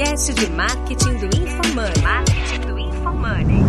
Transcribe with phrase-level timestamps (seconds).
[0.00, 2.02] podcast de marketing do InfoMoney.
[2.02, 3.62] Marketing do InfoMoney.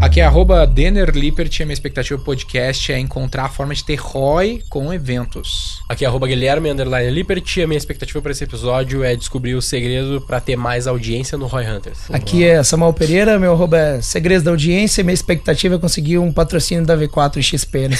[0.00, 3.96] Aqui é arroba Denner Lippert, a minha expectativa podcast é encontrar a forma de ter
[3.96, 5.82] ROI com eventos.
[5.86, 9.60] Aqui é arroba Guilherme Underline Lippert, a minha expectativa para esse episódio é descobrir o
[9.60, 12.10] segredo para ter mais audiência no Roy Hunters.
[12.10, 16.32] Aqui é Samuel Pereira, meu arroba é Segredos da Audiência, minha expectativa é conseguir um
[16.32, 17.88] patrocínio da V4 e XP.
[17.88, 17.96] Né?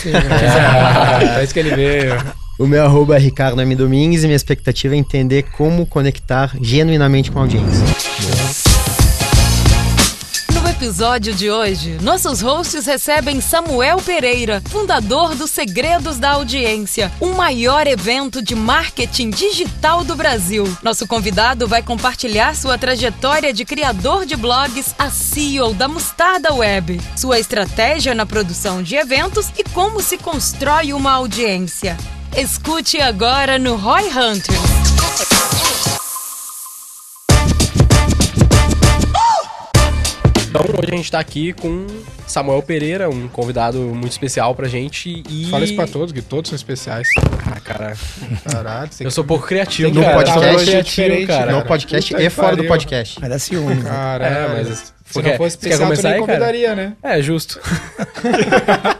[1.38, 2.16] é isso que ele veio.
[2.58, 3.76] O meu arroba é Ricardo M.
[3.76, 7.84] Domingues e minha expectativa é entender como conectar genuinamente com a audiência.
[10.52, 17.28] No episódio de hoje, nossos hosts recebem Samuel Pereira, fundador do Segredos da Audiência, o
[17.28, 20.64] maior evento de marketing digital do Brasil.
[20.82, 27.00] Nosso convidado vai compartilhar sua trajetória de criador de blogs a CEO da Mostarda Web,
[27.16, 31.96] sua estratégia na produção de eventos e como se constrói uma audiência.
[32.36, 34.78] Escute agora no Roy Hunters.
[40.48, 41.86] Então hoje a gente tá aqui com
[42.26, 45.50] Samuel Pereira, um convidado muito especial pra gente e...
[45.50, 47.06] Fala isso pra todos, que todos são especiais.
[47.46, 47.94] Ah, cara...
[48.50, 50.14] Caralho, Eu sou pouco criativo, No cara.
[50.16, 51.52] podcast, é diferente, cara.
[51.52, 53.20] No podcast Puta e fora do podcast.
[53.20, 53.74] Vai dar ciúme.
[53.74, 53.82] né?
[53.90, 54.94] Caralho, É, mas...
[55.08, 56.38] Se Você não quer- fosse você quer especial, tu começar nem aí, cara?
[56.38, 56.92] convidaria, né?
[57.02, 57.58] É, justo.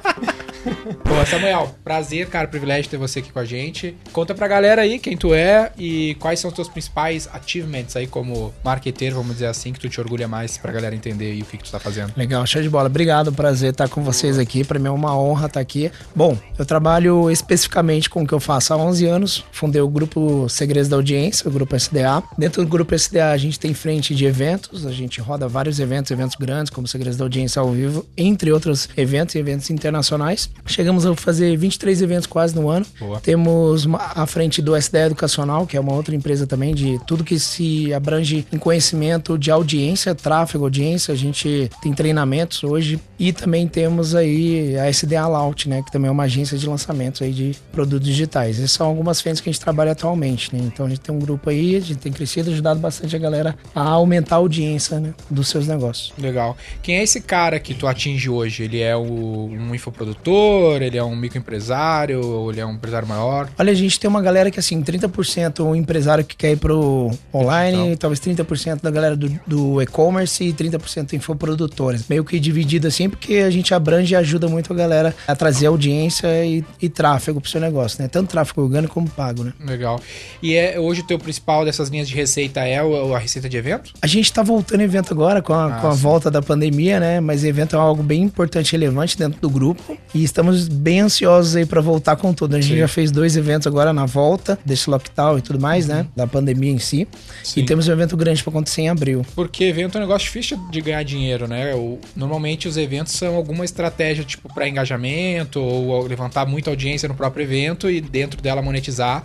[1.30, 3.94] Samuel, prazer, cara, privilégio ter você aqui com a gente.
[4.14, 8.06] Conta pra galera aí quem tu é e quais são os teus principais achievements aí
[8.06, 11.44] como marqueteiro, vamos dizer assim, que tu te orgulha mais pra galera entender aí o
[11.44, 12.14] que, que tu tá fazendo.
[12.16, 12.86] Legal, show de bola.
[12.86, 14.64] Obrigado, prazer estar com vocês aqui.
[14.64, 15.92] Para mim é uma honra estar aqui.
[16.16, 19.44] Bom, eu trabalho especificamente com o que eu faço há 11 anos.
[19.52, 22.22] Fundei o grupo Segredos da Audiência, o grupo SDA.
[22.38, 26.10] Dentro do grupo SDA a gente tem frente de eventos, a gente roda vários eventos,
[26.10, 30.48] eventos grandes, como Segredos da Audiência ao vivo, entre outros eventos e eventos internacionais.
[30.64, 32.86] Chegamos a fazer 23 eventos quase no ano.
[32.98, 33.20] Boa.
[33.20, 37.38] Temos a frente do SDA Educacional, que é uma outra empresa também de tudo que
[37.38, 41.12] se abrange em conhecimento de audiência, tráfego, audiência.
[41.12, 46.09] A gente tem treinamentos hoje e também temos aí a SDA Laut, né, que também
[46.09, 48.59] é uma agência de lançamentos aí de produtos digitais.
[48.59, 50.62] Essas são algumas frentes que a gente trabalha atualmente, né?
[50.65, 53.56] Então a gente tem um grupo aí, a gente tem crescido, ajudado bastante a galera
[53.75, 56.12] a aumentar a audiência né, dos seus negócios.
[56.19, 56.56] Legal.
[56.82, 58.65] Quem é esse cara que tu atinge hoje?
[58.65, 60.82] Ele é o, um infoprodutor?
[60.82, 62.20] Ele é um microempresário?
[62.24, 63.48] Ou ele é um empresário maior?
[63.58, 67.10] Olha, a gente tem uma galera que, assim, 30% o empresário que quer ir pro
[67.32, 72.04] online, talvez 30% da galera do, do e-commerce e 30% infoprodutores.
[72.08, 75.66] Meio que dividido assim, porque a gente abrange e ajuda muito a galera a trazer
[75.66, 78.08] audiência e, e tráfego pro seu negócio, né?
[78.08, 79.52] Tanto tráfego orgânico como pago, né?
[79.64, 80.00] Legal.
[80.42, 83.56] E é, hoje o teu principal dessas linhas de receita é o- a receita de
[83.56, 83.92] evento?
[84.00, 87.20] A gente tá voltando evento agora com a, Ah, com a volta da pandemia, né?
[87.20, 89.97] Mas evento é algo bem importante e relevante dentro do grupo.
[90.14, 92.54] E estamos bem ansiosos aí pra voltar com tudo.
[92.54, 92.78] A gente Sim.
[92.78, 96.06] já fez dois eventos agora na volta desse lockdown e tudo mais, né?
[96.15, 96.99] Da pandemia em si.
[97.03, 97.06] Uhum.
[97.43, 97.60] Sim.
[97.60, 99.27] E temos um evento grande pra acontecer em abril.
[99.34, 101.75] Porque evento é um negócio difícil de ganhar dinheiro, né?
[101.75, 107.15] O- normalmente os eventos são alguma estratégia tipo para engajamento ou levantar muita audiência no
[107.15, 109.25] próprio evento e dentro dela monetizar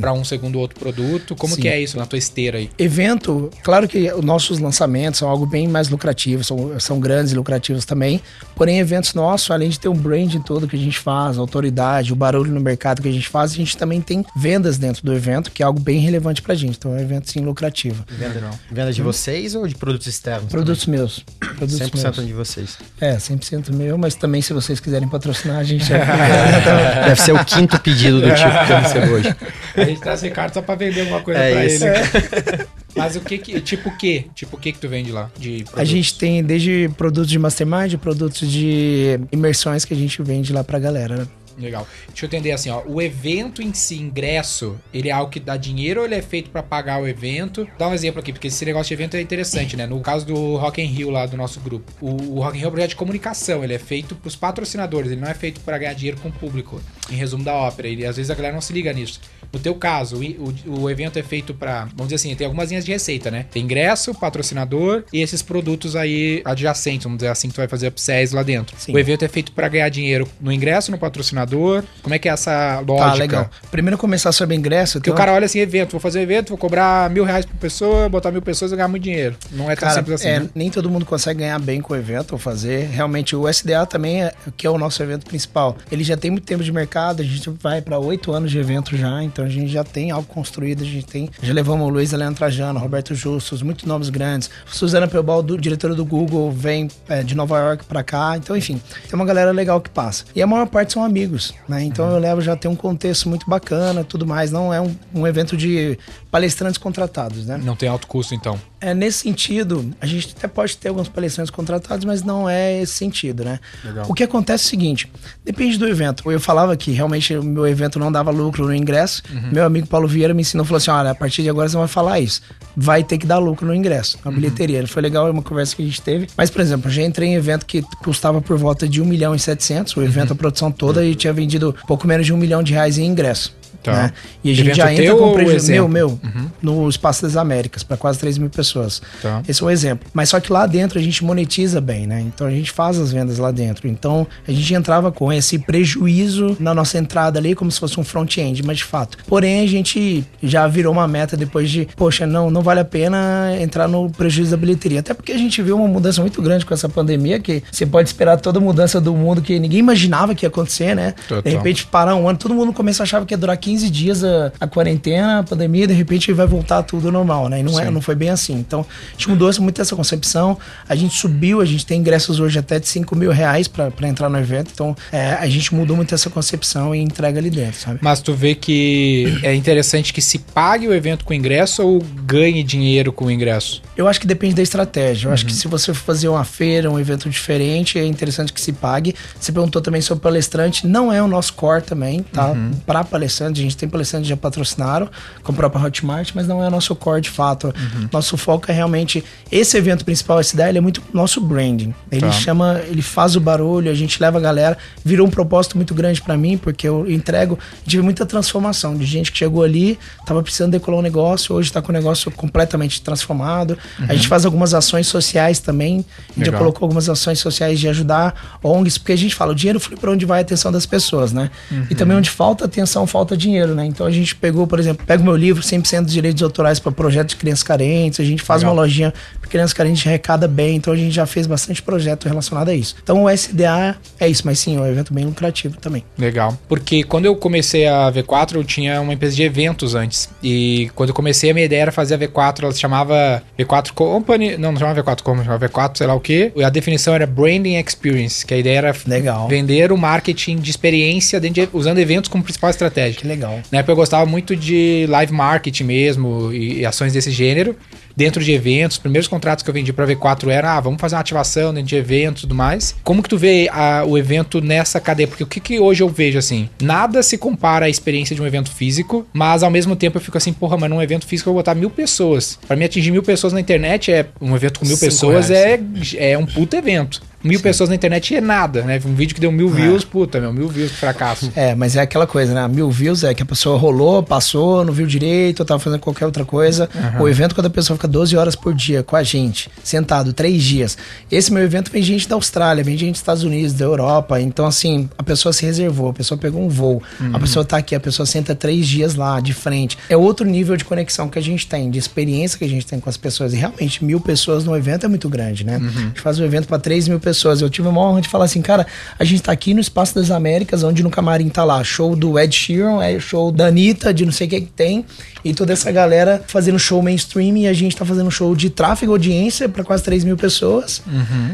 [0.00, 1.34] para um segundo ou outro produto.
[1.34, 1.62] Como Sim.
[1.62, 2.70] que é isso na tua esteira aí?
[2.78, 7.34] Evento, claro que os nossos lançamentos são algo bem mais lucrativo, são, são grandes e
[7.34, 8.20] lucrativos também.
[8.54, 12.12] Porém, eventos nossos, além de ter um branding todo que a gente faz, a autoridade,
[12.12, 15.12] o barulho no mercado que a gente faz, a gente também tem vendas dentro do
[15.12, 16.76] evento, que é algo bem relevante pra gente.
[16.76, 18.04] Então é um evento sim lucrativo.
[18.18, 18.50] Legal.
[18.70, 20.50] Venda de vocês ou de produtos externos?
[20.50, 21.24] Produtos meus.
[21.40, 21.56] também?
[21.56, 22.26] Produtos 100% meus.
[22.26, 22.78] de vocês.
[23.00, 25.98] É, 100% meu, mas também se vocês quiserem patrocinar, a gente já...
[27.06, 29.36] Deve ser o quinto pedido do tipo que eu recebo hoje.
[29.76, 31.84] A gente traz Ricardo só para vender alguma coisa É para isso.
[31.84, 32.66] ele.
[32.96, 34.26] Mas o que que, tipo o que?
[34.34, 37.94] Tipo o que que tu vende lá de A gente tem desde produtos de mastermind,
[37.96, 41.28] produtos de imersões que a gente vende lá pra galera, né?
[41.58, 41.86] Legal.
[42.08, 42.82] Deixa eu entender assim, ó.
[42.86, 46.50] O evento em si, ingresso, ele é algo que dá dinheiro ou ele é feito
[46.50, 47.66] pra pagar o evento?
[47.78, 49.86] Dá um exemplo aqui, porque esse negócio de evento é interessante, né?
[49.86, 52.66] No caso do Rock in Rio lá do nosso grupo, o, o Rock in Rio
[52.66, 55.78] é um projeto de comunicação, ele é feito pros patrocinadores, ele não é feito pra
[55.78, 56.80] ganhar dinheiro com o público.
[57.10, 59.20] Em resumo da ópera, e às vezes a galera não se liga nisso.
[59.52, 62.84] No teu caso, o, o, evento é feito pra, vamos dizer assim, tem algumas linhas
[62.84, 63.46] de receita, né?
[63.52, 67.86] Tem ingresso, patrocinador e esses produtos aí adjacentes, vamos dizer assim, que tu vai fazer
[67.86, 68.76] upsells lá dentro.
[68.76, 68.92] Sim.
[68.92, 71.84] O evento é feito pra ganhar dinheiro no ingresso, no patrocinador.
[72.02, 73.10] Como é que é essa lógica?
[73.10, 73.50] Tá, legal.
[73.70, 74.98] Primeiro começar sobre ingresso.
[74.98, 78.08] Porque o cara olha assim, evento, vou fazer evento, vou cobrar mil reais por pessoa,
[78.08, 79.36] botar mil pessoas e ganhar muito dinheiro.
[79.52, 80.48] Não é tão Cara, simples assim, é, né?
[80.52, 82.88] nem todo mundo consegue ganhar bem com o evento ou fazer.
[82.88, 86.44] Realmente, o SDA também, é, que é o nosso evento principal, ele já tem muito
[86.44, 89.68] tempo de mercado, a gente vai para oito anos de evento já, então a gente
[89.68, 91.28] já tem algo construído, a gente tem.
[91.42, 94.50] Já levamos Luiz Helena Trajano, Roberto Justus, muitos nomes grandes.
[94.66, 98.36] Suzana Pelbal, do, diretora do Google, vem é, de Nova York para cá.
[98.36, 100.24] Então, enfim, tem uma galera legal que passa.
[100.34, 101.82] E a maior parte são amigos, né?
[101.82, 104.50] Então eu levo já tem um contexto muito bacana, tudo mais.
[104.50, 105.98] Não é um, um evento de
[106.34, 107.60] palestrantes contratados, né?
[107.62, 108.60] Não tem alto custo, então.
[108.80, 112.94] É, nesse sentido, a gente até pode ter alguns palestrantes contratados, mas não é esse
[112.94, 113.60] sentido, né?
[113.84, 114.06] Legal.
[114.08, 115.08] O que acontece é o seguinte:
[115.44, 116.28] depende do evento.
[116.28, 119.22] Eu falava que realmente o meu evento não dava lucro no ingresso.
[119.52, 121.86] Meu amigo Paulo Vieira me ensinou, falou assim: olha, a partir de agora você vai
[121.86, 122.42] falar isso.
[122.76, 124.84] Vai ter que dar lucro no ingresso, na bilheteria.
[124.88, 126.26] Foi legal, é uma conversa que a gente teve.
[126.36, 129.36] Mas, por exemplo, eu já entrei em evento que custava por volta de 1 milhão
[129.36, 132.60] e 700, o evento, a produção toda, e tinha vendido pouco menos de um milhão
[132.60, 133.54] de reais em ingresso.
[133.84, 133.92] Tá.
[133.92, 134.12] né?
[134.42, 135.70] E a gente Evento já entra com prejuízo.
[135.70, 136.20] Meu, meu,
[136.62, 139.02] no Espaço das Américas, para quase 3 mil pessoas.
[139.20, 139.42] Tá.
[139.46, 140.08] Esse é um exemplo.
[140.12, 142.20] Mas só que lá dentro a gente monetiza bem, né?
[142.20, 143.86] Então a gente faz as vendas lá dentro.
[143.88, 148.04] Então a gente entrava com esse prejuízo na nossa entrada ali, como se fosse um
[148.04, 149.18] front-end, mas de fato.
[149.26, 153.56] Porém, a gente já virou uma meta depois de, poxa, não, não vale a pena
[153.60, 155.00] entrar no prejuízo da bilheteria.
[155.00, 158.08] Até porque a gente viu uma mudança muito grande com essa pandemia, que você pode
[158.08, 161.14] esperar toda mudança do mundo que ninguém imaginava que ia acontecer, né?
[161.28, 161.42] Total.
[161.42, 164.22] De repente parar um ano, todo mundo começa a achar que ia durar 15 dias
[164.22, 167.60] a, a quarentena, a pandemia, de repente vai voltar tudo normal, né?
[167.60, 168.54] E não, é, não foi bem assim.
[168.54, 170.58] Então, a gente mudou muito essa concepção.
[170.88, 174.08] A gente subiu, a gente tem ingressos hoje até de 5 mil reais pra pra
[174.08, 174.70] entrar no evento.
[174.72, 177.98] Então, é, a gente mudou muito essa concepção e entrega ali dentro, sabe?
[178.02, 182.62] Mas tu vê que é interessante que se pague o evento com ingresso ou ganhe
[182.62, 183.82] dinheiro com o ingresso?
[183.96, 185.28] Eu acho que depende da estratégia.
[185.28, 185.58] Eu acho que Uhum.
[185.58, 189.14] se você for fazer uma feira, um evento diferente, é interessante que se pague.
[189.38, 190.86] Você perguntou também sobre palestrante.
[190.86, 192.50] Não é o nosso core também, tá?
[192.50, 192.72] Uhum.
[192.86, 195.08] Para palestrante, gente tem palestrantes que já patrocinaram,
[195.42, 197.66] com a própria Hotmart, mas não é o nosso core de fato.
[197.66, 198.08] Uhum.
[198.12, 199.24] Nosso foco é realmente.
[199.50, 201.94] Esse evento principal, esse daí, ele é muito nosso branding.
[202.10, 202.32] Ele Tá.
[202.32, 204.78] chama, ele faz o barulho, a gente leva a galera.
[205.04, 207.58] Virou um propósito muito grande para mim, porque eu entrego.
[207.86, 211.80] Tive muita transformação de gente que chegou ali, tava precisando decolar um negócio, hoje tá
[211.82, 213.76] com o negócio completamente transformado.
[214.08, 216.04] A gente faz algumas ações sociais também.
[216.30, 219.54] A gente já colocou algumas ações sociais de ajudar ONGs, porque a gente fala, o
[219.54, 221.50] dinheiro flui para onde vai a atenção das pessoas, né?
[221.90, 223.86] E também onde falta atenção, falta dinheiro, né?
[223.86, 226.92] Então a gente pegou, por exemplo, pega o meu livro, 100% dos direitos autorais para
[226.92, 228.74] projetos de crianças carentes, a gente faz Legal.
[228.74, 229.12] uma lojinha
[229.48, 232.96] crianças carentes, arrecada bem, então a gente já fez bastante projeto relacionado a isso.
[233.02, 236.04] Então o SDA é isso, mas sim, é um evento bem lucrativo também.
[236.18, 236.56] Legal.
[236.68, 240.28] Porque quando eu comecei a V4, eu tinha uma empresa de eventos antes.
[240.42, 243.92] E quando eu comecei, a minha ideia era fazer a V4, ela se chamava V4
[243.92, 244.56] Company.
[244.56, 246.52] Não, não chamava V4 Company, chamava V4, sei lá o quê.
[246.56, 249.48] E a definição era Branding Experience, que a ideia era Legal.
[249.48, 253.20] vender o marketing de experiência de- usando eventos como principal estratégia.
[253.20, 253.60] Que legal.
[253.70, 257.76] Na época eu gostava muito de live marketing mesmo e, e ações desse gênero.
[258.16, 261.14] Dentro de eventos, os primeiros contratos que eu vendi pra V4 eram, ah, vamos fazer
[261.16, 262.94] uma ativação dentro de eventos e tudo mais.
[263.02, 265.26] Como que tu vê a- o evento nessa cadeia?
[265.26, 266.68] Porque o que, que hoje eu vejo assim?
[266.80, 270.38] Nada se compara à experiência de um evento físico, mas ao mesmo tempo eu fico
[270.38, 272.58] assim, porra, mas num evento físico eu vou botar mil pessoas.
[272.66, 276.14] Pra mim atingir mil pessoas na internet é um evento com mil Cinco pessoas reais.
[276.16, 277.20] é, é um puta evento.
[277.44, 279.00] Mil pessoas na internet é nada, né?
[279.04, 281.52] Um vídeo que deu mil views, puta, meu, mil views, fracasso.
[281.54, 282.66] É, mas é aquela coisa, né?
[282.66, 286.44] Mil views é que a pessoa rolou, passou, não viu direito, tava fazendo qualquer outra
[286.44, 286.88] coisa.
[287.20, 290.62] O evento, quando a pessoa fica 12 horas por dia com a gente, sentado, três
[290.62, 290.96] dias.
[291.30, 294.40] Esse meu evento vem gente da Austrália, vem gente dos Estados Unidos, da Europa.
[294.40, 297.02] Então, assim, a pessoa se reservou, a pessoa pegou um voo,
[297.32, 299.98] a pessoa tá aqui, a pessoa senta três dias lá, de frente.
[300.08, 302.98] É outro nível de conexão que a gente tem, de experiência que a gente tem
[302.98, 303.52] com as pessoas.
[303.52, 305.76] E realmente, mil pessoas no evento é muito grande, né?
[305.76, 307.33] A gente faz um evento para 3 mil pessoas.
[307.42, 308.86] Eu tive uma honra de falar assim, cara,
[309.18, 312.38] a gente tá aqui no Espaço das Américas, onde no camarim tá lá, show do
[312.38, 315.04] Ed Sheeran, é show da Anitta, de não sei o que que tem,
[315.44, 319.12] e toda essa galera fazendo show mainstream, e a gente tá fazendo show de tráfego,
[319.12, 321.02] audiência para quase 3 mil pessoas,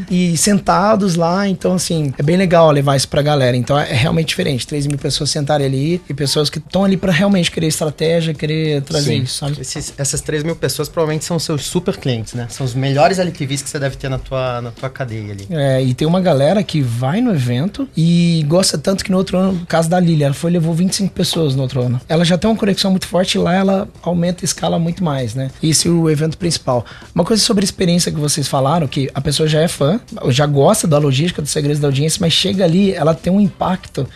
[0.09, 3.55] e sentados lá, então assim, é bem legal levar isso pra galera.
[3.55, 7.11] Então é realmente diferente, 3 mil pessoas sentarem ali, e pessoas que estão ali para
[7.11, 9.21] realmente querer estratégia, querer trazer Sim.
[9.23, 9.61] isso, sabe?
[9.61, 12.47] Esses- essas 3 mil pessoas provavelmente são seus super clientes, né?
[12.49, 15.47] São os melhores LTVs que você deve ter na tua, na tua cadeia ali.
[15.49, 19.37] É, e tem uma galera que vai no evento e gosta tanto que no outro
[19.37, 22.01] ano, no caso da Lilia, ela foi e levou 25 pessoas no outro ano.
[22.09, 25.35] Ela já tem uma conexão muito forte e lá ela aumenta a escala muito mais,
[25.35, 25.51] né?
[25.61, 26.83] Esse é o evento principal.
[27.13, 29.99] Uma coisa sobre a experiência que vocês falaram, que a pessoa já é fã,
[30.29, 34.07] já gosta da logística, dos segredos da audiência, mas chega ali, ela tem um impacto.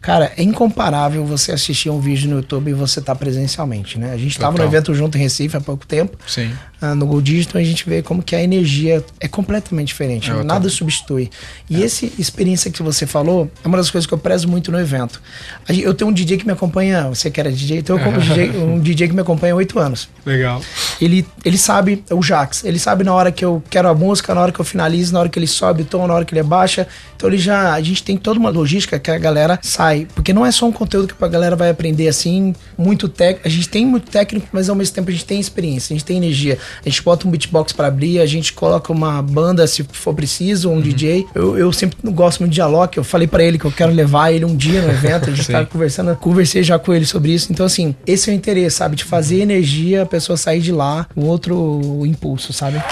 [0.00, 4.12] Cara, é incomparável você assistir um vídeo no YouTube e você estar presencialmente, né?
[4.12, 6.18] A gente estava no evento junto em Recife há pouco tempo.
[6.26, 6.52] Sim.
[6.82, 10.42] Ah, no Gold Digital a gente vê como que a energia é completamente diferente, É
[10.42, 11.30] nada substitui.
[11.70, 14.80] E essa experiência que você falou é uma das coisas que eu prezo muito no
[14.80, 15.22] evento.
[15.68, 18.50] Eu tenho um DJ que me acompanha, você que era DJ, então eu como DJ,
[18.56, 20.08] um DJ que me acompanha há oito anos.
[20.26, 20.60] Legal.
[21.00, 24.34] Ele, ele sabe, é o Jax, ele sabe na hora que eu quero a música,
[24.34, 26.34] na hora que eu finalizo, na hora que ele sobe o tom, na hora que
[26.34, 26.88] ele abaixa.
[27.16, 30.44] Então ele já, a gente tem toda uma logística que a galera sai, porque não
[30.44, 33.46] é só um conteúdo que a galera vai aprender assim, muito técnico.
[33.46, 36.04] A gente tem muito técnico, mas ao mesmo tempo a gente tem experiência, a gente
[36.04, 36.58] tem energia.
[36.84, 40.70] A gente bota um beatbox pra abrir, a gente coloca uma banda se for preciso,
[40.70, 41.26] um DJ.
[41.34, 44.32] Eu, eu sempre gosto muito de Alok, eu falei pra ele que eu quero levar
[44.32, 47.52] ele um dia no evento, a gente tá conversando, conversei já com ele sobre isso.
[47.52, 48.96] Então, assim, esse é o interesse, sabe?
[48.96, 52.82] De fazer energia, a pessoa sair de lá um outro impulso, sabe?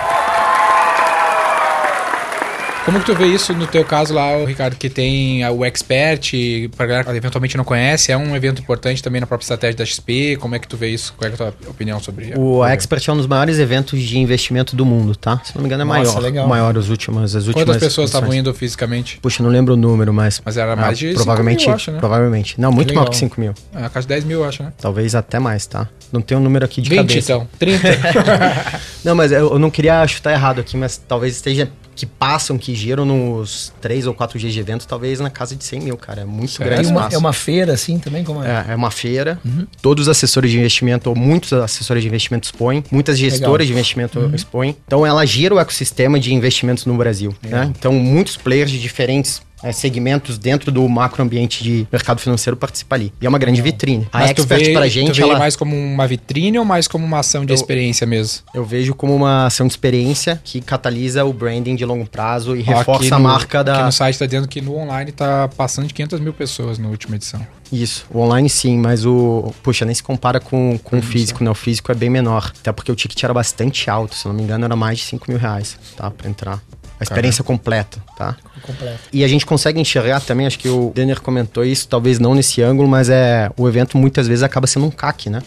[2.85, 6.33] Como que tu vê isso no teu caso lá, Ricardo, que tem o Expert,
[6.77, 9.85] pra galera que eventualmente não conhece, é um evento importante também na própria estratégia da
[9.85, 11.15] XP, como é que tu vê isso?
[11.17, 14.75] Qual é a tua opinião sobre O Expert é um dos maiores eventos de investimento
[14.75, 15.41] do mundo, tá?
[15.45, 16.49] Se não me engano é Nossa, maior, legal.
[16.49, 19.19] maior as últimas, as últimas Quantas pessoas estavam indo fisicamente?
[19.21, 20.41] Puxa, não lembro o número, mas...
[20.45, 21.99] Mas era mais Ah, de 5 provavelmente, mil, acho, né?
[21.99, 22.61] provavelmente.
[22.61, 23.05] Não, muito legal.
[23.05, 23.55] maior que 5 mil.
[23.75, 24.73] É, a casa de 10 mil, eu acho, né?
[24.81, 25.87] Talvez até mais, tá?
[26.11, 27.33] Não tem um número aqui de 20 cabeça.
[27.35, 27.89] então, 30.
[29.05, 32.75] Não, mas eu, eu não queria chutar errado aqui, mas talvez esteja que passam, que
[32.75, 36.23] giram nos 3 ou 4 dias de evento, talvez na casa de 100 mil, cara.
[36.23, 36.73] É muito Sério?
[36.73, 38.25] grande uma, é uma feira assim também?
[38.25, 38.64] Como é?
[38.69, 39.38] É, é uma feira.
[39.83, 44.30] Todos os assessores de investimento, ou muitos assessores de investimento expõem, muitas gestoras de investimento
[44.35, 44.75] expõem.
[44.87, 47.35] Então ela gira o ecossistema de investimentos no Brasil.
[47.42, 47.71] Né?
[47.78, 53.12] Então muitos players de diferentes é, segmentos dentro do macroambiente de mercado financeiro participam ali.
[53.21, 54.07] E é uma grande vitrine.
[54.12, 56.64] A Mas tu Expert vê, pra tu gente, vê ela, mais como uma vitrine ou
[56.64, 58.43] mais como uma ação de Eu- experiência mesmo?
[58.55, 62.61] eu vejo como uma ação de experiência que catalisa o branding de longo prazo e
[62.67, 63.75] Ó, reforça a no- marca da...
[63.75, 66.88] Aqui no site tá dizendo que no online tá passando de 500 mil pessoas na
[66.88, 67.40] última edição.
[67.73, 69.55] Isso, o online sim, mas o.
[69.62, 71.49] Puxa, nem se compara com, com o físico, né?
[71.50, 72.52] O físico é bem menor.
[72.61, 75.31] Até porque o ticket era bastante alto, se não me engano, era mais de 5
[75.31, 76.11] mil reais, tá?
[76.11, 76.61] Pra entrar.
[77.00, 78.37] A experiência completa, tá?
[78.62, 79.00] Completo.
[79.11, 82.61] E a gente consegue enxergar também, acho que o Denner comentou isso, talvez não nesse
[82.61, 85.40] ângulo, mas é o evento muitas vezes acaba sendo um CAC, né?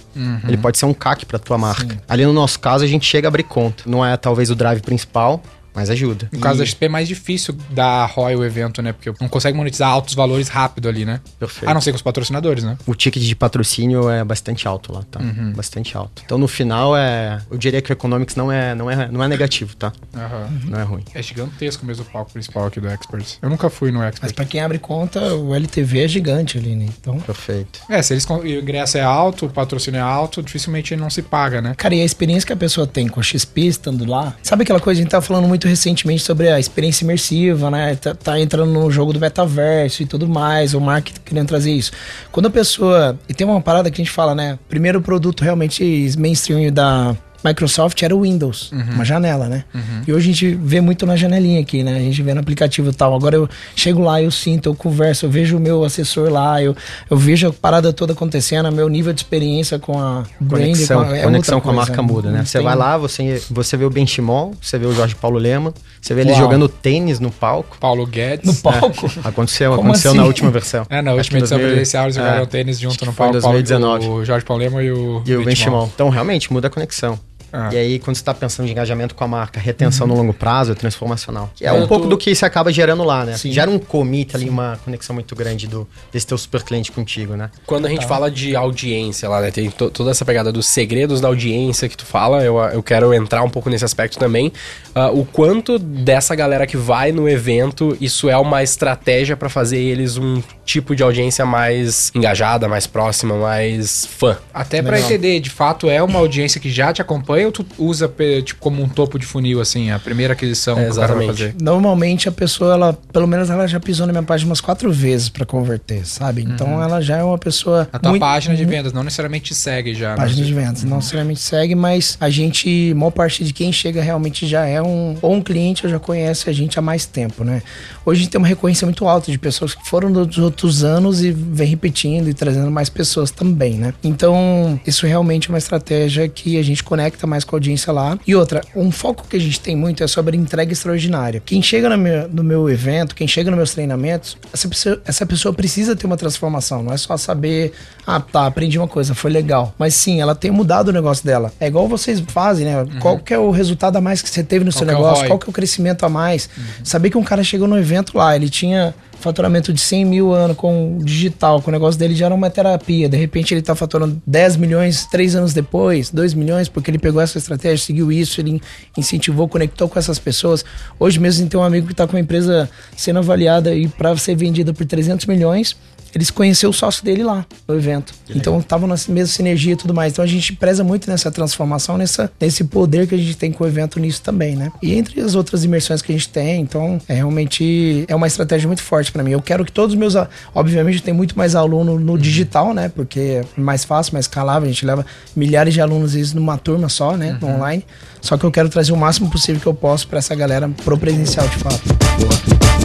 [0.48, 2.01] Ele pode ser um CAC pra tua marca.
[2.10, 3.83] Ali no nosso caso, a gente chega a abrir conta.
[3.86, 5.43] Não é talvez o drive principal,
[5.75, 6.30] mas ajuda.
[6.32, 8.94] No caso da E- XP é mais difícil dar ROI o evento, né?
[8.94, 11.20] Porque não consegue monetizar altos valores rápido ali, né?
[11.39, 11.70] Perfeito.
[11.70, 12.77] A não ser com os patrocinadores, né?
[12.86, 15.20] o ticket de patrocínio é bastante alto lá, tá?
[15.56, 16.22] Bastante alto.
[16.25, 19.27] Então no final é, eu diria que o economics não é não é não é
[19.27, 19.92] negativo, tá?
[20.15, 20.48] Aham.
[20.65, 21.03] Não é ruim.
[21.13, 23.39] É gigantesco mesmo o palco principal aqui do Experts.
[23.42, 24.34] Eu nunca fui no Mas Experts.
[24.36, 26.86] pra quem abre conta, o LTV é gigante ali, né?
[27.00, 27.80] Então, Perfeito.
[27.89, 31.62] É, se eles o ingresso é alto, o patrocínio é alto, dificilmente não se paga,
[31.62, 31.74] né?
[31.77, 34.36] Cara, e a experiência que a pessoa tem com a XP estando lá?
[34.42, 37.96] Sabe aquela coisa, a gente tava falando muito recentemente sobre a experiência imersiva, né?
[37.96, 41.91] Tá, tá entrando no jogo do metaverso e tudo mais, o marketing querendo trazer isso.
[42.32, 43.17] Quando a pessoa.
[43.27, 44.58] E tem uma parada que a gente fala, né?
[44.70, 47.15] Primeiro produto realmente mainstream da.
[47.43, 49.63] Microsoft era o Windows, uma janela, né?
[50.07, 51.95] E hoje a gente vê muito na janelinha aqui, né?
[51.97, 53.15] A gente vê no aplicativo e tal.
[53.15, 56.75] Agora eu chego lá, eu sinto, eu converso, eu vejo o meu assessor lá, eu,
[57.09, 61.12] eu vejo a parada toda acontecendo, meu nível de experiência com a brand, Conexão, com
[61.12, 62.01] a, é conexão com a marca né?
[62.01, 62.45] muda, né?
[62.45, 65.73] Você tem- vai lá, você, você vê o Benchimol, você vê o Jorge Paulo Lema,
[66.01, 66.39] você vê ele Uau.
[66.39, 67.77] jogando tênis no palco.
[67.79, 68.45] Paulo Guedes.
[68.45, 69.12] No palco.
[69.23, 70.19] Aconteceu, Como aconteceu assim?
[70.19, 70.85] na última versão.
[70.89, 73.31] É, na Acho última edição 2000 presencial eles jogaram é, tênis junto no foi em
[73.31, 73.41] palco.
[73.41, 74.07] Paulo- 2019.
[74.07, 75.45] O Jorge Paulo Lema e o, E o Benchimol.
[75.45, 75.91] Benchimol.
[75.93, 77.19] Então, realmente, muda a conexão.
[77.55, 77.69] Ah.
[77.72, 80.72] E aí, quando você está pensando em engajamento com a marca, retenção no longo prazo
[80.72, 81.51] é transformacional.
[81.55, 83.38] Que é Eu um pouco tô- do que você acaba gerando lá, né?
[83.38, 83.51] Sim.
[83.51, 87.51] Gera um commit ali, uma conexão muito grande do, desse teu super cliente contigo, né?
[87.67, 89.51] Quando a gente fala de audiência lá, né?
[89.51, 93.13] Tem to- toda essa pegada dos segredos da audiência que tu fala, eu, eu quero
[93.13, 94.51] entrar um pouco nesse aspecto também.
[94.95, 99.77] Ah, o quanto dessa galera que vai no evento, isso é uma estratégia pra fazer
[99.79, 104.38] eles um tipo de audiência mais engajada, mais próxima, mais fã.
[104.53, 105.10] Até pra Legal.
[105.10, 108.12] entender, de fato, é uma audiência que já te acompanha ou tu usa
[108.43, 111.27] tipo, como um topo de funil, assim, a primeira aquisição É, que o cara vai
[111.27, 111.55] fazer?
[111.62, 115.29] Normalmente a pessoa, ela, pelo menos ela já pisou na minha página umas quatro vezes
[115.29, 116.41] pra converter, sabe?
[116.43, 117.88] Então ela já é uma pessoa.
[117.91, 120.15] A tua muito- página de vendas não necessariamente te segue já.
[120.15, 124.01] Página de vendas, não necessariamente segue, mas a gente, a maior parte de quem chega
[124.01, 127.43] realmente já é um, ou um cliente ou já conhece a gente há mais tempo,
[127.43, 127.62] né?
[128.05, 131.23] Hoje a gente tem uma recorrência muito alta de pessoas que foram dos outros anos
[131.23, 133.93] e vem repetindo e trazendo mais pessoas também, né?
[134.03, 138.18] Então, isso realmente é uma estratégia que a gente conecta mais com a audiência lá.
[138.28, 141.42] E outra, um foco que a gente tem muito é sobre entrega extraordinária.
[141.44, 145.25] Quem chega no meu, no meu evento, quem chega nos meus treinamentos, essa pessoa, essa
[145.25, 146.84] pessoa precisa ter uma transformação.
[146.84, 147.74] Não é só saber,
[148.06, 149.74] ah, tá, aprendi uma coisa, foi legal.
[149.80, 151.52] Mas sim, ela tem mudado o negócio dela.
[151.60, 152.86] É igual vocês fazem, né?
[153.00, 155.22] Qual que é o resultado a mais que você teve no seu que é negócio?
[155.22, 155.28] ROI?
[155.28, 156.50] Qual que é o crescimento a mais?
[156.84, 160.53] Saber que um cara chegou no evento lá, ele tinha faturamento de 100 mil ano
[160.53, 163.10] com digital, com o negócio dele já era uma terapia.
[163.10, 167.22] De repente ele tá faturando 10 milhões três anos depois, 2 milhões, porque ele pegou
[167.22, 168.62] essa estratégia, seguiu isso, ele
[168.98, 170.63] incentivou, conectou com essas pessoas.
[171.00, 173.88] Hoje mesmo a gente tem um amigo que tá com uma empresa sendo avaliada aí
[173.88, 175.75] para ser vendida por 300 milhões.
[176.15, 178.13] Eles conheceu o sócio dele lá no evento.
[178.30, 180.13] Então estavam na mesma sinergia e tudo mais.
[180.13, 183.63] Então a gente preza muito nessa transformação, nessa, nesse poder que a gente tem com
[183.63, 184.72] o evento nisso também, né?
[184.82, 188.68] E entre as outras imersões que a gente tem, então é realmente é uma estratégia
[188.68, 189.32] muito forte para mim.
[189.32, 190.15] Eu quero que todos os meus,
[190.53, 192.89] obviamente tem muito mais aluno no digital, né?
[192.93, 195.05] Porque é mais fácil, mais escalável, a gente leva
[195.36, 197.86] milhares de alunos às vezes numa turma só, né, no online.
[198.20, 200.98] Só que eu quero trazer o máximo possível que eu posso para essa galera pro
[200.98, 202.83] presencial, de fato.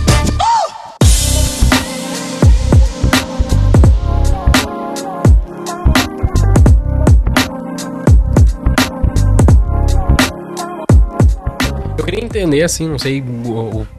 [12.39, 13.23] Entender, assim, não sei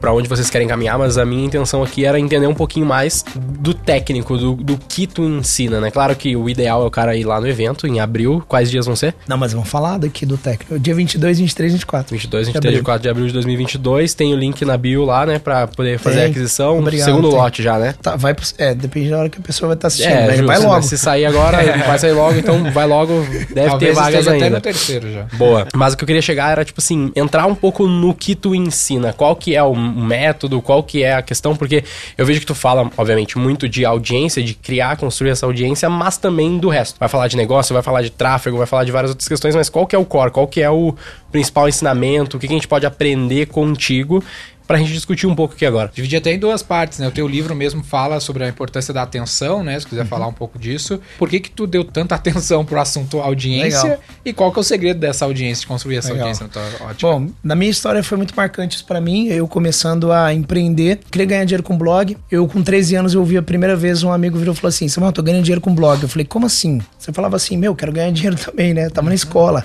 [0.00, 3.24] pra onde vocês querem caminhar, mas a minha intenção aqui era entender um pouquinho mais
[3.36, 5.90] do técnico, do, do que tu ensina, né?
[5.90, 8.42] Claro que o ideal é o cara ir lá no evento, em abril.
[8.48, 9.14] Quais dias vão ser?
[9.28, 10.78] Não, mas vamos falar daqui do técnico.
[10.78, 12.12] Dia 22, 23, 24.
[12.12, 14.14] 22, 23, 24 de abril de 2022.
[14.14, 15.38] Tem o link na bio lá, né?
[15.38, 16.24] Pra poder fazer Tem.
[16.26, 16.78] a aquisição.
[16.78, 17.38] Obrigado, Segundo tem.
[17.38, 17.94] lote já, né?
[18.00, 20.12] Tá, vai pro, é, depende da hora que a pessoa vai estar assistindo.
[20.12, 20.66] É, mas justo, vai né?
[20.66, 20.82] logo.
[20.82, 23.12] Se sair agora, vai sair logo, então vai logo.
[23.52, 24.56] Deve Talvez ter vagas esteja até ainda.
[24.56, 25.26] no terceiro já.
[25.36, 25.66] Boa.
[25.74, 28.54] Mas o que eu queria chegar era, tipo assim, entrar um pouco no que tu
[28.54, 29.12] ensina.
[29.12, 31.84] Qual que é o método, qual que é a questão, porque
[32.16, 36.16] eu vejo que tu fala, obviamente, muito de audiência, de criar, construir essa audiência, mas
[36.16, 36.98] também do resto.
[36.98, 39.68] Vai falar de negócio, vai falar de tráfego, vai falar de várias outras questões, mas
[39.68, 40.94] qual que é o core, qual que é o
[41.30, 44.22] principal ensinamento, o que, que a gente pode aprender contigo
[44.70, 45.90] pra gente discutir um pouco aqui agora.
[45.92, 47.08] Dividi até em duas partes, né?
[47.08, 49.76] O teu livro mesmo fala sobre a importância da atenção, né?
[49.80, 49.90] Se Uhum.
[49.90, 51.00] quiser falar um pouco disso.
[51.18, 53.82] Por que que tu deu tanta atenção pro assunto audiência?
[53.82, 53.98] Legal.
[54.24, 56.28] E qual que é o segredo dessa audiência, de construir essa Legal.
[56.28, 56.94] audiência na tua ótica?
[57.08, 59.26] Bom, na minha história foi muito marcante isso pra mim.
[59.26, 62.16] Eu começando a empreender, queria ganhar dinheiro com blog.
[62.30, 64.86] Eu, com 13 anos, eu ouvi a primeira vez um amigo virou e falou assim:
[64.86, 66.00] Samuel, eu tô ganhando dinheiro com blog.
[66.00, 66.80] Eu falei, como assim?
[66.96, 68.88] Você falava assim, meu, quero ganhar dinheiro também, né?
[68.88, 69.64] Tava na escola.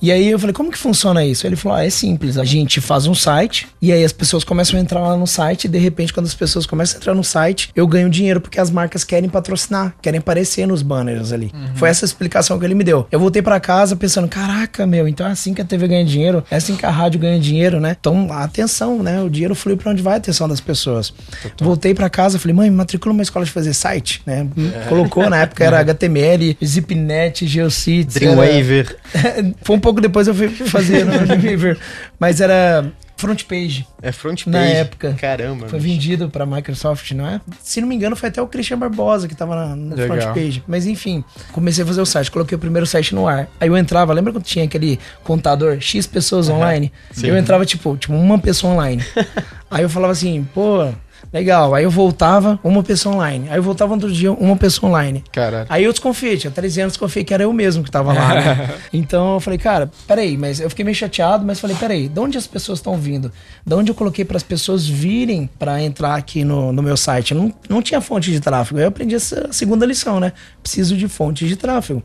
[0.00, 1.46] E aí eu falei, como que funciona isso?
[1.46, 4.78] Ele falou, ah, é simples, a gente faz um site e aí as pessoas começam
[4.78, 7.24] a entrar lá no site e de repente quando as pessoas começam a entrar no
[7.24, 11.52] site, eu ganho dinheiro porque as marcas querem patrocinar, querem aparecer nos banners ali.
[11.74, 13.06] Foi essa a explicação que ele me deu.
[13.10, 16.44] Eu voltei pra casa pensando, caraca, meu, então é assim que a TV ganha dinheiro,
[16.50, 17.96] é assim que a rádio ganha dinheiro, né?
[17.98, 19.20] Então, atenção, né?
[19.22, 21.12] O dinheiro flui pra onde vai a atenção das pessoas.
[21.60, 24.46] Voltei pra casa, falei, mãe, me matricula numa escola de fazer site, né?
[24.88, 28.96] Colocou, na época era HTML, Zipnet, Geocities, era- Dreamweaver.
[29.62, 31.78] foi um pouco depois eu fui fazer no Dreamweaver,
[32.18, 33.86] mas era front page.
[34.02, 34.72] É front Na page.
[34.74, 35.16] época.
[35.18, 35.66] Caramba.
[35.66, 37.40] Foi vendido pra Microsoft, não é?
[37.62, 40.18] Se não me engano, foi até o Christian Barbosa que tava na, Legal.
[40.18, 40.62] front page.
[40.68, 43.48] Mas enfim, comecei a fazer o site, coloquei o primeiro site no ar.
[43.58, 46.92] Aí eu entrava, lembra quando tinha aquele contador X pessoas online?
[47.22, 49.02] Eu entrava, tipo, tipo, uma pessoa online.
[49.70, 50.88] Aí eu falava assim, pô,
[51.32, 51.74] legal.
[51.74, 53.48] Aí eu voltava, uma pessoa online.
[53.50, 55.22] Aí eu voltava outro dia, uma pessoa online.
[55.32, 55.66] Caralho.
[55.68, 58.34] Aí eu desconfiei, tinha 13 anos, desconfiei que era eu mesmo que tava lá.
[58.34, 58.74] né?
[58.92, 62.38] então eu falei, cara, peraí, mas eu fiquei meio chateado, mas falei, peraí, de onde
[62.38, 63.30] as pessoas estão vindo?
[63.64, 67.34] De onde eu coloquei para as pessoas virem para entrar aqui no, no meu site?
[67.34, 68.78] Não, não tinha fonte de tráfego.
[68.78, 70.32] Aí eu aprendi essa segunda lição, né?
[70.62, 72.02] Preciso de fonte de tráfego.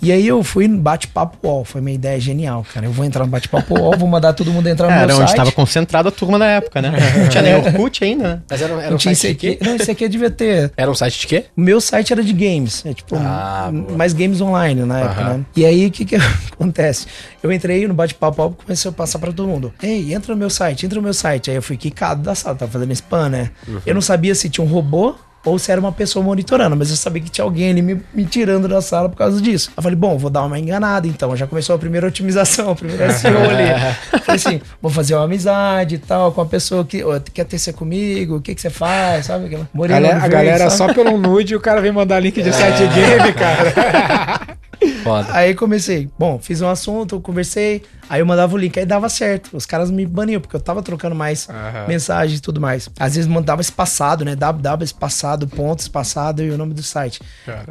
[0.00, 2.86] E aí eu fui no bate-papo UOL, foi minha ideia genial, cara.
[2.86, 5.28] Eu vou entrar no bate-papo UOL, vou mandar todo mundo entrar no Era meu onde
[5.30, 5.38] site.
[5.38, 6.92] estava concentrada a turma na época, né?
[7.16, 9.58] Não tinha nem Orkut ainda, Mas era, era um tinha site esse de quê?
[9.64, 11.44] Não, esse aqui devia ter Era um site de quê?
[11.56, 15.44] o meu site era de games, é tipo, Ah, mais games online na época, né?
[15.56, 16.16] E aí, o que que
[16.52, 17.06] acontece?
[17.42, 19.72] Eu entrei no bate-papo, comecei a passar pra todo mundo.
[19.82, 21.50] Ei, entra no meu site, entra no meu site.
[21.50, 23.50] Aí eu fui quicado da sala, tava fazendo spam, né?
[23.68, 23.80] Uhum.
[23.86, 25.14] Eu não sabia se tinha um robô
[25.46, 28.24] ou se era uma pessoa monitorando, mas eu sabia que tinha alguém ali me, me
[28.26, 29.70] tirando da sala por causa disso.
[29.76, 31.34] Eu falei, bom, vou dar uma enganada então.
[31.36, 34.20] Já começou a primeira otimização, a primeira SEO ali.
[34.22, 37.72] falei assim, vou fazer uma amizade e tal com a pessoa que quer ter ser
[37.72, 39.48] comigo, o que que você faz, sabe?
[39.48, 43.32] Galera- a galera só pelo nude o cara vem mandar link de site de game,
[43.32, 44.56] cara.
[45.02, 45.28] Foda.
[45.32, 46.08] Aí comecei.
[46.18, 47.82] Bom, fiz um assunto, conversei.
[48.08, 49.56] Aí eu mandava o link, aí dava certo.
[49.56, 51.86] Os caras me baniam, porque eu tava trocando mais Aham.
[51.88, 52.88] mensagens e tudo mais.
[52.98, 54.34] Às vezes mandava espaçado, né?
[54.34, 57.20] www espaçado, ponto espaçado e o nome do site.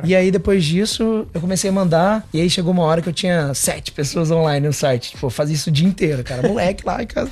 [0.04, 2.28] E aí depois disso, eu comecei a mandar.
[2.34, 5.12] E aí chegou uma hora que eu tinha sete pessoas online no site.
[5.12, 6.48] Tipo, eu fazia isso o dia inteiro, cara.
[6.48, 7.32] Moleque lá em casa.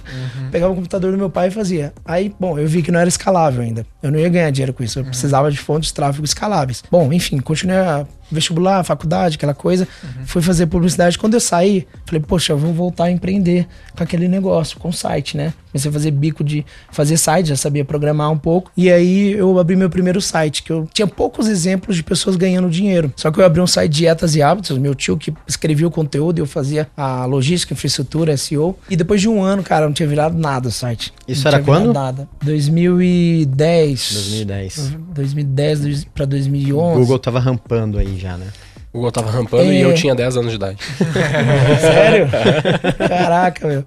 [0.51, 1.93] Pegava o computador do meu pai e fazia.
[2.03, 3.85] Aí, bom, eu vi que não era escalável ainda.
[4.01, 4.99] Eu não ia ganhar dinheiro com isso.
[4.99, 6.83] Eu precisava de fontes de tráfego escaláveis.
[6.89, 9.87] Bom, enfim, continuei a vestibular, faculdade, aquela coisa.
[10.25, 11.17] Fui fazer publicidade.
[11.17, 15.36] Quando eu saí, falei, poxa, eu vou voltar a empreender com aquele negócio, com site,
[15.36, 15.51] né?
[15.71, 18.71] Comecei a fazer bico de fazer site, já sabia programar um pouco.
[18.77, 22.69] E aí eu abri meu primeiro site, que eu tinha poucos exemplos de pessoas ganhando
[22.69, 23.12] dinheiro.
[23.15, 25.91] Só que eu abri um site de dietas e hábitos, meu tio que escrevia o
[25.91, 28.77] conteúdo, eu fazia a logística, infraestrutura, SEO.
[28.89, 31.12] E depois de um ano, cara, não tinha virado nada o site.
[31.27, 31.91] Isso Não era quando?
[31.93, 32.27] Nada.
[32.43, 34.13] 2010.
[34.13, 34.95] 2010.
[35.13, 36.99] 2010 dois- pra O 2011.
[36.99, 38.47] Google tava rampando aí já, né?
[38.93, 39.73] O Google tava rampando É.
[39.73, 40.77] e eu tinha 10 anos de idade.
[41.82, 42.27] Sério?
[43.08, 43.84] Caraca, meu.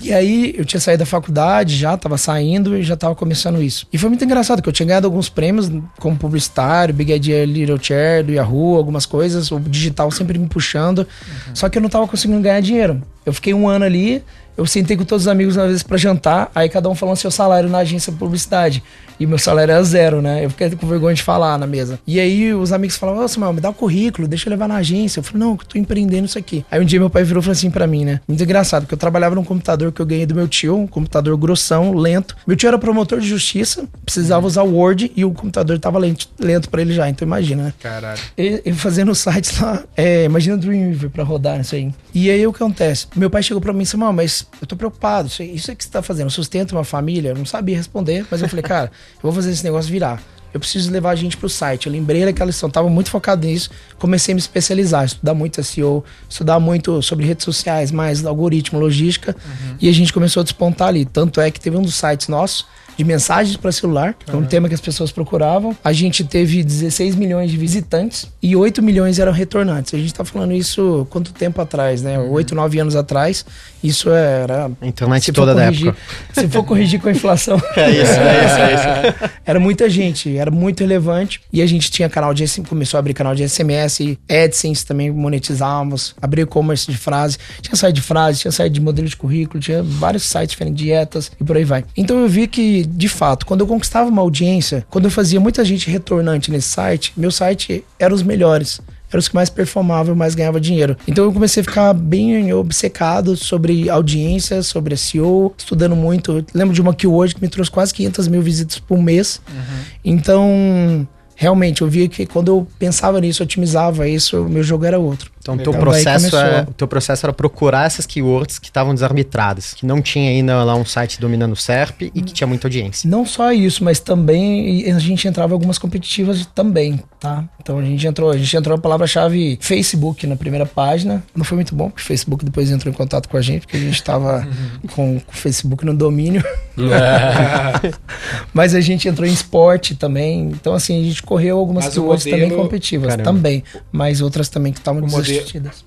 [0.00, 3.86] E aí, eu tinha saído da faculdade, já tava saindo e já tava começando isso.
[3.92, 7.78] E foi muito engraçado, que eu tinha ganhado alguns prêmios como publicitário, Big Idea Little
[7.82, 11.06] Chair, do Yahoo, algumas coisas, o digital sempre me puxando.
[11.52, 13.02] Só que eu não tava conseguindo ganhar dinheiro.
[13.26, 14.22] Eu fiquei um ano ali,
[14.56, 17.30] eu sentei com todos os amigos uma vez pra jantar, aí cada um falando seu
[17.30, 18.82] salário na agência de publicidade.
[19.18, 20.44] E meu salário era zero, né?
[20.44, 21.98] Eu fiquei com vergonha de falar na mesa.
[22.06, 24.76] E aí os amigos falavam, ô Samuel, me dá o currículo, deixa eu levar na
[24.76, 25.20] agência.
[25.20, 26.64] Eu falei, não, que eu tô empreendendo isso aqui.
[26.70, 28.20] Aí um dia meu pai virou e falou assim pra mim, né?
[28.26, 31.36] Muito engraçado, porque eu trabalhava num computador que eu ganhei do meu tio, um computador
[31.36, 32.36] grossão, lento.
[32.46, 36.28] Meu tio era promotor de justiça, precisava usar o Word e o computador tava lento,
[36.38, 37.74] lento pra ele já, então imagina, né?
[37.80, 38.20] Caralho.
[38.36, 41.92] E- Eu fazendo sites lá, é, imagina o Dreamweaver pra rodar isso aí.
[42.14, 43.06] E aí o que acontece?
[43.14, 45.84] Meu pai chegou pra mim e disse, mas eu tô preocupado, isso, isso é que
[45.84, 47.30] você tá fazendo, sustenta uma família?
[47.30, 50.22] Eu não sabia responder, mas eu falei, cara, eu vou fazer esse negócio virar
[50.54, 51.88] eu preciso levar a gente para o site.
[51.88, 56.04] Eu lembrei daquela lição, estava muito focado nisso, comecei a me especializar, estudar muito SEO,
[56.30, 59.76] estudar muito sobre redes sociais, mais algoritmo, logística, uhum.
[59.80, 61.04] e a gente começou a despontar ali.
[61.04, 62.64] Tanto é que teve um dos sites nossos
[62.96, 65.76] de mensagens para celular, que é um tema que as pessoas procuravam.
[65.82, 69.92] A gente teve 16 milhões de visitantes e 8 milhões eram retornantes.
[69.94, 72.16] A gente está falando isso quanto tempo atrás, né?
[72.16, 72.30] Uhum.
[72.30, 73.44] 8, 9 anos atrás.
[73.84, 74.70] Isso era.
[74.80, 76.04] A internet toda corrigir, da época.
[76.32, 77.60] Se for corrigir com a inflação.
[77.76, 79.34] é isso, é isso, é isso.
[79.44, 81.42] Era muita gente, era muito relevante.
[81.52, 86.14] E a gente tinha canal de começou a abrir canal de SMS, AdSense também monetizávamos,
[86.20, 87.36] abrir e-commerce de frase.
[87.60, 91.30] Tinha site de frase, tinha site de modelo de currículo, tinha vários sites diferentes, dietas
[91.38, 91.84] e por aí vai.
[91.94, 95.62] Então eu vi que de fato, quando eu conquistava uma audiência, quando eu fazia muita
[95.62, 98.80] gente retornante nesse site, meu site era os melhores
[99.14, 100.96] eram os que mais performavam, mais ganhava dinheiro.
[101.06, 106.38] Então eu comecei a ficar bem obcecado sobre audiência, sobre SEO, estudando muito.
[106.38, 109.40] Eu lembro de uma que hoje que me trouxe quase 500 mil visitas por mês.
[109.48, 109.84] Uhum.
[110.04, 114.98] Então, realmente, eu via que quando eu pensava nisso, otimizava isso, o meu jogo era
[114.98, 115.30] outro.
[115.44, 119.84] Então, teu processo, é, o teu processo era procurar essas keywords que estavam desarbitradas, que
[119.84, 123.08] não tinha ainda lá um site dominando o SERP e que tinha muita audiência.
[123.08, 127.44] Não só isso, mas também a gente entrava em algumas competitivas também, tá?
[127.60, 131.22] Então a gente entrou, a gente entrou a palavra-chave Facebook na primeira página.
[131.36, 133.76] Não foi muito bom, porque o Facebook depois entrou em contato com a gente, porque
[133.76, 134.48] a gente estava
[134.94, 136.42] com, com o Facebook no domínio.
[138.54, 140.50] mas a gente entrou em esporte também.
[140.52, 143.08] Então, assim, a gente correu algumas keywords também competitivas.
[143.08, 143.24] Caramba.
[143.24, 143.62] Também.
[143.92, 145.02] Mas outras também que estavam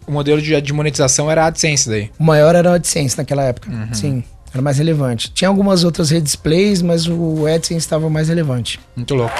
[0.05, 2.11] o modelo de, de monetização era a AdSense daí.
[2.19, 3.69] O maior era a AdSense naquela época.
[3.69, 3.93] Uhum.
[3.93, 4.23] Sim.
[4.53, 5.31] Era mais relevante.
[5.31, 8.79] Tinha algumas outras redes plays, mas o AdSense estava mais relevante.
[8.95, 9.35] Muito louco.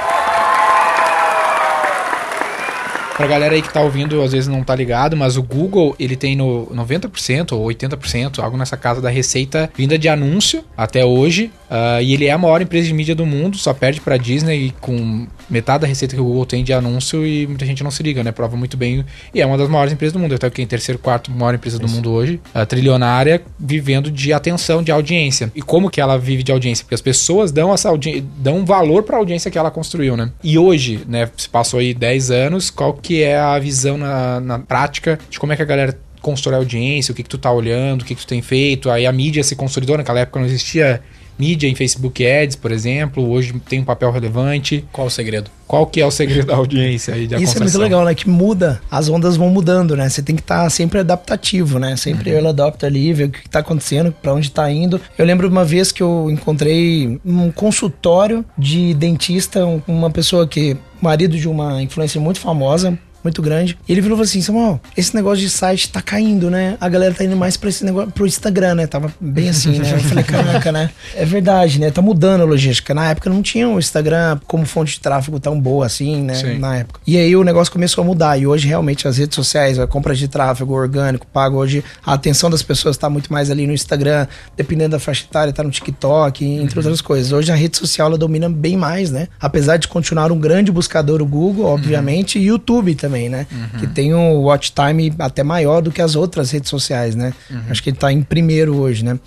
[3.18, 6.16] Pra galera aí que tá ouvindo, às vezes não tá ligado, mas o Google, ele
[6.16, 11.52] tem no 90% ou 80%, algo nessa casa da receita vinda de anúncio até hoje.
[11.70, 14.74] Uh, e ele é a maior empresa de mídia do mundo, só perde pra Disney
[14.80, 18.02] com metade da receita que o Google tem de anúncio e muita gente não se
[18.02, 18.32] liga, né?
[18.32, 19.04] Prova muito bem.
[19.34, 20.36] E é uma das maiores empresas do mundo.
[20.36, 21.96] Até que em terceiro, quarto maior empresa do Isso.
[21.96, 22.40] mundo hoje.
[22.54, 25.52] A trilionária vivendo de atenção, de audiência.
[25.56, 26.84] E como que ela vive de audiência?
[26.86, 27.90] Porque as pessoas dão essa
[28.38, 30.32] dão valor pra audiência que ela construiu, né?
[30.44, 31.30] E hoje, né?
[31.36, 35.54] Se passou aí 10 anos, qual que é a visão na, na prática de como
[35.54, 38.22] é que a galera constrói audiência, o que, que tu tá olhando, o que, que
[38.22, 38.90] tu tem feito.
[38.90, 41.02] Aí a mídia se consolidou, naquela época não existia
[41.38, 44.86] mídia em Facebook Ads, por exemplo, hoje tem um papel relevante.
[44.92, 45.52] Qual o segredo?
[45.68, 48.16] Qual que é o segredo da audiência aí de Isso é muito legal, né?
[48.16, 50.08] Que muda, as ondas vão mudando, né?
[50.08, 51.96] Você tem que estar tá sempre adaptativo, né?
[51.98, 52.38] Sempre uhum.
[52.38, 55.00] ela adapta ali, ver o que está acontecendo, para onde está indo.
[55.18, 61.38] Eu lembro uma vez que eu encontrei um consultório de dentista, uma pessoa que marido
[61.38, 63.78] de uma influência muito famosa, muito grande.
[63.88, 66.78] E ele falou assim: Samuel, esse negócio de site tá caindo, né?
[66.80, 68.88] A galera tá indo mais pra esse negócio, pro Instagram, né?
[68.88, 69.94] Tava bem assim, né?
[69.94, 70.90] Eu falei, caraca, né?
[71.16, 71.92] É verdade, né?
[71.92, 72.94] Tá mudando a logística.
[72.94, 76.36] Na época não tinha o Instagram como fonte de tráfego tão boa assim, né?
[76.36, 76.60] Sim.
[76.60, 77.00] Na época.
[77.06, 78.38] E aí o negócio começou a mudar.
[78.38, 82.50] E hoje, realmente, as redes sociais, a compra de tráfego orgânico, pago hoje, a atenção
[82.50, 86.46] das pessoas tá muito mais ali no Instagram, dependendo da faixa etária, tá no TikTok,
[86.46, 86.86] entre uhum.
[86.86, 87.32] outras coisas.
[87.32, 89.28] Hoje a rede social ela domina bem mais, né?
[89.40, 92.44] Apesar de continuar um grande buscador, o Google, obviamente, uhum.
[92.44, 93.48] e YouTube também também, né?
[93.52, 93.80] Uhum.
[93.80, 97.34] Que tem um watch time até maior do que as outras redes sociais, né?
[97.50, 97.62] Uhum.
[97.70, 99.14] Acho que ele está em primeiro hoje, né?
[99.14, 99.20] Uhum.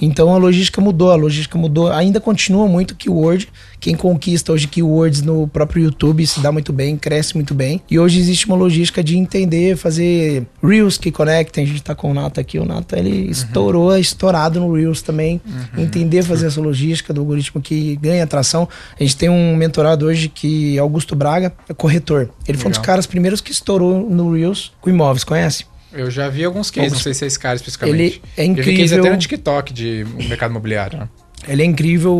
[0.00, 1.92] Então a logística mudou, a logística mudou.
[1.92, 3.48] Ainda continua muito keyword.
[3.84, 7.82] Quem conquista hoje keywords no próprio YouTube se dá muito bem, cresce muito bem.
[7.90, 11.64] E hoje existe uma logística de entender, fazer Reels que conectem.
[11.64, 12.58] A gente está com o Nata aqui.
[12.58, 13.30] O Nata ele uhum.
[13.30, 15.38] estourou, é estourado no Reels também.
[15.44, 15.82] Uhum.
[15.82, 18.66] Entender fazer essa logística do algoritmo que ganha atração.
[18.98, 22.20] A gente tem um mentorado hoje que é Augusto Braga, é corretor.
[22.22, 22.62] Ele Legal.
[22.62, 25.66] foi um dos caras primeiros que estourou no Reels com imóveis, conhece?
[25.92, 27.00] Eu já vi alguns cases, alguns...
[27.00, 27.98] não sei se é esse cara especificamente.
[28.00, 28.72] Ele é incrível.
[28.72, 31.08] Eu vi case até no TikTok de mercado imobiliário, né?
[31.46, 32.14] Ele é incrível,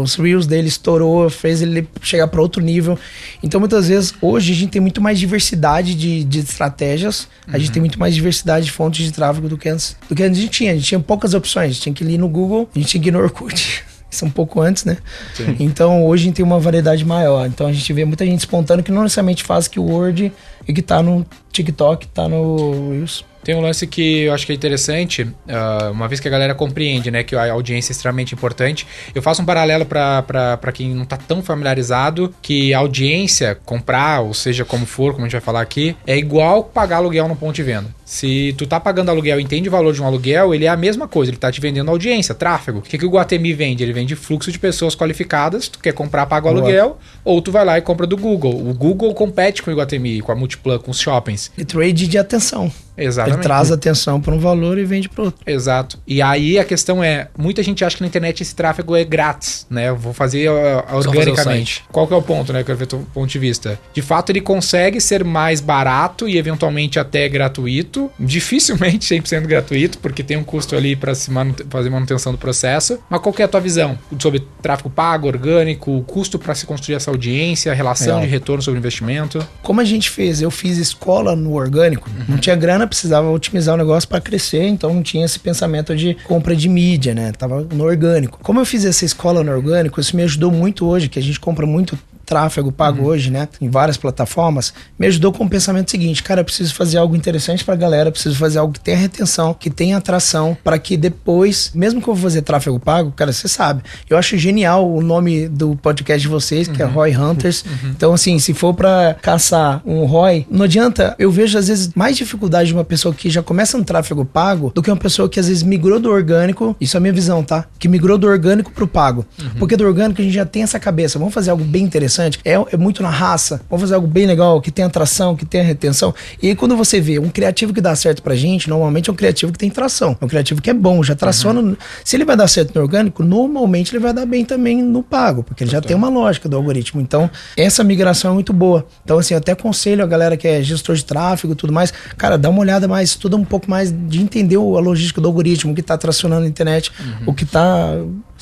[0.00, 2.98] os Reels dele estourou, fez ele chegar para outro nível.
[3.42, 7.54] Então, muitas vezes, hoje a gente tem muito mais diversidade de, de estratégias, uhum.
[7.54, 7.74] a gente uhum.
[7.74, 9.96] tem muito mais diversidade de fontes de tráfego do que antes.
[10.08, 10.72] Do que antes a gente tinha.
[10.72, 13.02] A gente tinha poucas opções, a gente tinha que ir no Google, a gente tinha
[13.02, 13.84] que ir no Orkut.
[14.10, 14.98] Isso é um pouco antes, né?
[15.34, 15.56] Sim.
[15.60, 17.46] Então hoje a gente tem uma variedade maior.
[17.46, 20.32] Então a gente vê muita gente espontânea que não necessariamente faz que o Word
[20.70, 23.24] e que tá no TikTok, tá no Reels.
[23.42, 26.54] Tem um lance que eu acho que é interessante, uh, uma vez que a galera
[26.54, 28.86] compreende, né, que a audiência é extremamente importante.
[29.14, 34.34] Eu faço um paralelo para quem não tá tão familiarizado, que a audiência, comprar, ou
[34.34, 37.54] seja, como for, como a gente vai falar aqui, é igual pagar aluguel no ponto
[37.54, 37.88] de venda.
[38.04, 40.76] Se tu tá pagando aluguel e entende o valor de um aluguel, ele é a
[40.76, 42.80] mesma coisa, ele tá te vendendo audiência, tráfego.
[42.80, 43.82] O que, que o Guatemi vende?
[43.82, 47.64] Ele vende fluxo de pessoas qualificadas, tu quer comprar, paga o aluguel, ou tu vai
[47.64, 48.68] lá e compra do Google.
[48.68, 51.50] O Google compete com o Guatemi, com a Multiplan, com os shoppings.
[51.56, 52.70] E trade de atenção.
[53.00, 53.36] Exatamente.
[53.38, 55.40] Ele traz atenção para um valor e vende para outro.
[55.46, 55.98] Exato.
[56.06, 59.66] E aí a questão é, muita gente acha que na internet esse tráfego é grátis,
[59.70, 59.88] né?
[59.88, 61.74] Eu vou fazer uh, fazer o organicamente.
[61.76, 61.84] site.
[61.90, 62.60] Qual que é o ponto, né?
[62.60, 63.78] Eu quero ver teu ponto de vista.
[63.92, 68.10] De fato, ele consegue ser mais barato e eventualmente até gratuito.
[68.18, 72.98] Dificilmente 100% gratuito, porque tem um custo ali para se manute- fazer manutenção do processo.
[73.08, 76.66] Mas qual que é a tua visão sobre tráfego pago, orgânico, o custo para se
[76.66, 78.22] construir essa audiência, a relação Legal.
[78.22, 79.44] de retorno sobre investimento?
[79.62, 80.40] Como a gente fez?
[80.42, 84.92] Eu fiz escola no orgânico, não tinha grana, precisava otimizar o negócio para crescer, então
[84.92, 87.32] não tinha esse pensamento de compra de mídia, né?
[87.32, 88.38] Tava no orgânico.
[88.42, 91.40] Como eu fiz essa escola no orgânico, isso me ajudou muito hoje, que a gente
[91.40, 91.98] compra muito
[92.30, 96.44] tráfego pago hoje, né, em várias plataformas, me ajudou com o pensamento seguinte, cara, eu
[96.44, 100.56] preciso fazer algo interessante pra galera, preciso fazer algo que tenha retenção, que tenha atração,
[100.62, 104.38] para que depois, mesmo que eu vou fazer tráfego pago, cara, você sabe, eu acho
[104.38, 107.64] genial o nome do podcast de vocês, que é Roy Hunters.
[107.84, 112.16] Então, assim, se for pra caçar um Roy, não adianta, eu vejo às vezes mais
[112.16, 115.40] dificuldade de uma pessoa que já começa um tráfego pago do que uma pessoa que
[115.40, 117.64] às vezes migrou do orgânico, isso é a minha visão, tá?
[117.76, 119.26] Que migrou do orgânico pro pago.
[119.58, 122.52] Porque do orgânico a gente já tem essa cabeça, vamos fazer algo bem interessante, é,
[122.72, 126.14] é muito na raça, vamos fazer algo bem legal, que tenha atração, que tenha retenção.
[126.42, 129.16] E aí quando você vê um criativo que dá certo pra gente, normalmente é um
[129.16, 131.76] criativo que tem tração, é um criativo que é bom, já traciona.
[132.04, 135.42] Se ele vai dar certo no orgânico, normalmente ele vai dar bem também no pago,
[135.42, 137.00] porque ele já tem uma lógica do algoritmo.
[137.00, 138.86] Então, essa migração é muito boa.
[139.04, 141.92] Então, assim, eu até aconselho a galera que é gestor de tráfego e tudo mais,
[142.16, 145.72] cara, dá uma olhada mais, estuda um pouco mais de entender a logística do algoritmo,
[145.72, 146.92] o que tá tracionando a internet,
[147.26, 147.96] o que tá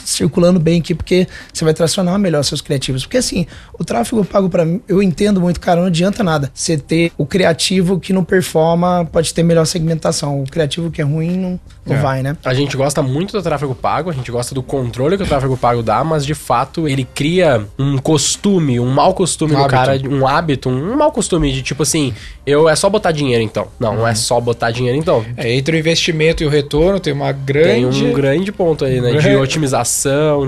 [0.04, 3.04] circulando bem aqui, porque você vai tracionar melhor seus criativos.
[3.04, 3.46] Porque assim,
[3.78, 6.50] o tráfego pago pra mim, eu entendo muito, cara, não adianta nada.
[6.54, 10.42] Você ter o criativo que não performa, pode ter melhor segmentação.
[10.42, 12.00] O criativo que é ruim não, não É.
[12.00, 12.36] vai, né?
[12.44, 15.56] A gente gosta muito do tráfego pago, a gente gosta do controle que o tráfego
[15.56, 19.76] pago dá, mas de fato ele cria um costume, um mau costume Um no hábito.
[19.78, 22.14] cara, um hábito, um mau costume de tipo assim,
[22.46, 23.68] eu é só botar dinheiro então.
[23.78, 25.24] Não, não é só botar dinheiro então.
[25.36, 28.04] É, entre o investimento e o retorno tem uma Tem grande...
[28.04, 29.08] um grande ponto aí, né?
[29.08, 29.28] De Grande-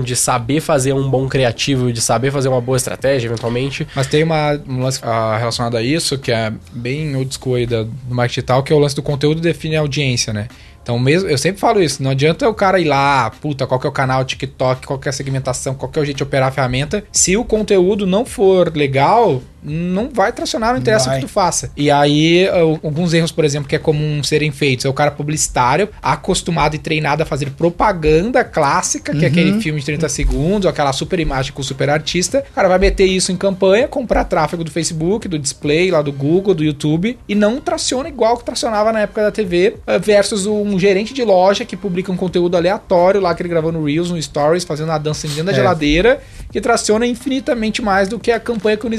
[0.03, 3.87] de saber fazer um bom criativo, de saber fazer uma boa estratégia, eventualmente.
[3.95, 7.65] Mas tem uma, um lance ah, relacionado a isso, que é bem old school aí
[7.65, 10.47] do marketing digital, que é o lance do conteúdo define a audiência, né?
[10.83, 13.85] Então, mesmo, eu sempre falo isso, não adianta o cara ir lá, puta, qual que
[13.85, 16.23] é o canal, TikTok, qual que é a segmentação, qual que é o jeito de
[16.23, 17.03] operar a ferramenta.
[17.11, 21.17] Se o conteúdo não for legal, não vai tracionar, não interessa vai.
[21.17, 21.71] o que tu faça.
[21.77, 22.47] E aí,
[22.83, 26.79] alguns erros, por exemplo, que é comum serem feitos, é o cara publicitário, acostumado e
[26.79, 31.53] treinado a fazer propaganda clássica, que é aquele filme de 30 segundos, aquela super imagem
[31.53, 32.43] com o super artista.
[32.51, 36.11] O cara vai meter isso em campanha, comprar tráfego do Facebook, do display, lá do
[36.11, 40.45] Google, do YouTube, e não traciona igual que tracionava na época da TV, ah, versus
[40.45, 44.11] um gerente de loja que publica um conteúdo aleatório lá que ele gravou no Reels,
[44.11, 45.55] no Stories, fazendo uma dança dentro da É.
[45.55, 46.21] geladeira,
[46.51, 48.89] que traciona infinitamente mais do que a campanha que o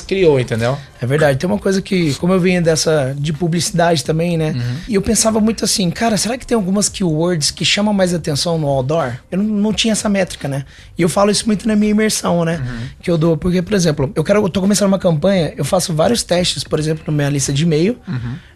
[0.00, 0.76] Criou, entendeu?
[1.00, 1.38] É verdade.
[1.38, 4.54] Tem uma coisa que, como eu venho dessa de publicidade também, né?
[4.88, 8.58] E eu pensava muito assim, cara, será que tem algumas keywords que chamam mais atenção
[8.58, 9.12] no outdoor?
[9.30, 10.64] Eu não, não tinha essa métrica, né?
[10.98, 12.60] E eu falo isso muito na minha imersão, né?
[13.02, 15.94] Que eu dou, porque, por exemplo, eu quero, eu tô começando uma campanha, eu faço
[15.94, 17.96] vários testes, por exemplo, na minha lista de e-mail.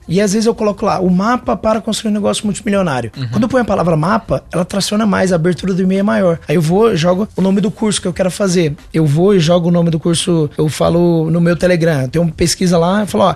[0.07, 3.11] E às vezes eu coloco lá o mapa para construir um negócio multimilionário.
[3.31, 6.38] Quando eu ponho a palavra mapa, ela traciona mais, a abertura do e-mail é maior.
[6.47, 8.75] Aí eu vou, jogo o nome do curso que eu quero fazer.
[8.93, 12.09] Eu vou e jogo o nome do curso, eu falo no meu Telegram.
[12.09, 13.35] Tem uma pesquisa lá, eu falo, ó,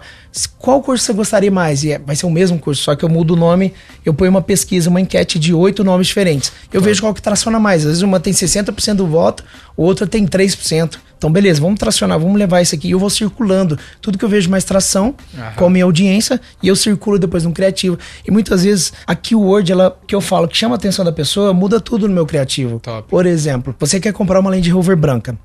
[0.58, 1.84] qual curso você gostaria mais?
[1.84, 3.72] E é- vai ser o mesmo curso, só que eu mudo o nome,
[4.04, 6.52] eu ponho uma pesquisa, uma enquete de oito nomes diferentes.
[6.72, 7.82] Eu vejo qual que traciona mais.
[7.82, 9.42] Às vezes uma tem 60% do voto,
[9.76, 10.98] o outro tem 3%.
[11.18, 12.88] Então, beleza, vamos tracionar, vamos levar isso aqui.
[12.88, 13.76] E eu vou circulando.
[14.00, 15.14] Tudo que eu vejo mais tração,
[15.56, 17.98] com a minha audiência, e eu circulo depois no criativo.
[18.26, 21.52] E muitas vezes a keyword ela, que eu falo que chama a atenção da pessoa,
[21.52, 22.78] muda tudo no meu criativo.
[22.80, 23.08] Top.
[23.08, 25.36] Por exemplo, você quer comprar uma Land Rover branca.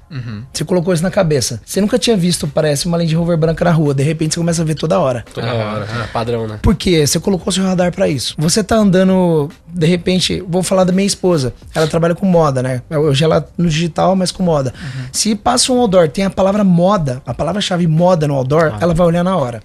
[0.53, 1.59] Você colocou isso na cabeça.
[1.65, 3.95] Você nunca tinha visto, parece, uma Land Rover branca na rua.
[3.95, 5.25] De repente você começa a ver toda hora.
[5.33, 5.87] Toda hora.
[5.89, 6.59] Ah, padrão, né?
[6.61, 7.05] Por quê?
[7.05, 8.35] Você colocou seu radar pra isso.
[8.37, 11.53] Você tá andando, de repente, vou falar da minha esposa.
[11.73, 12.83] Ela trabalha com moda, né?
[12.91, 14.71] Hoje ela no digital, mas com moda.
[15.11, 19.07] Se passa um outdoor, tem a palavra moda, a palavra-chave moda no outdoor, ela vai
[19.07, 19.61] olhar na hora.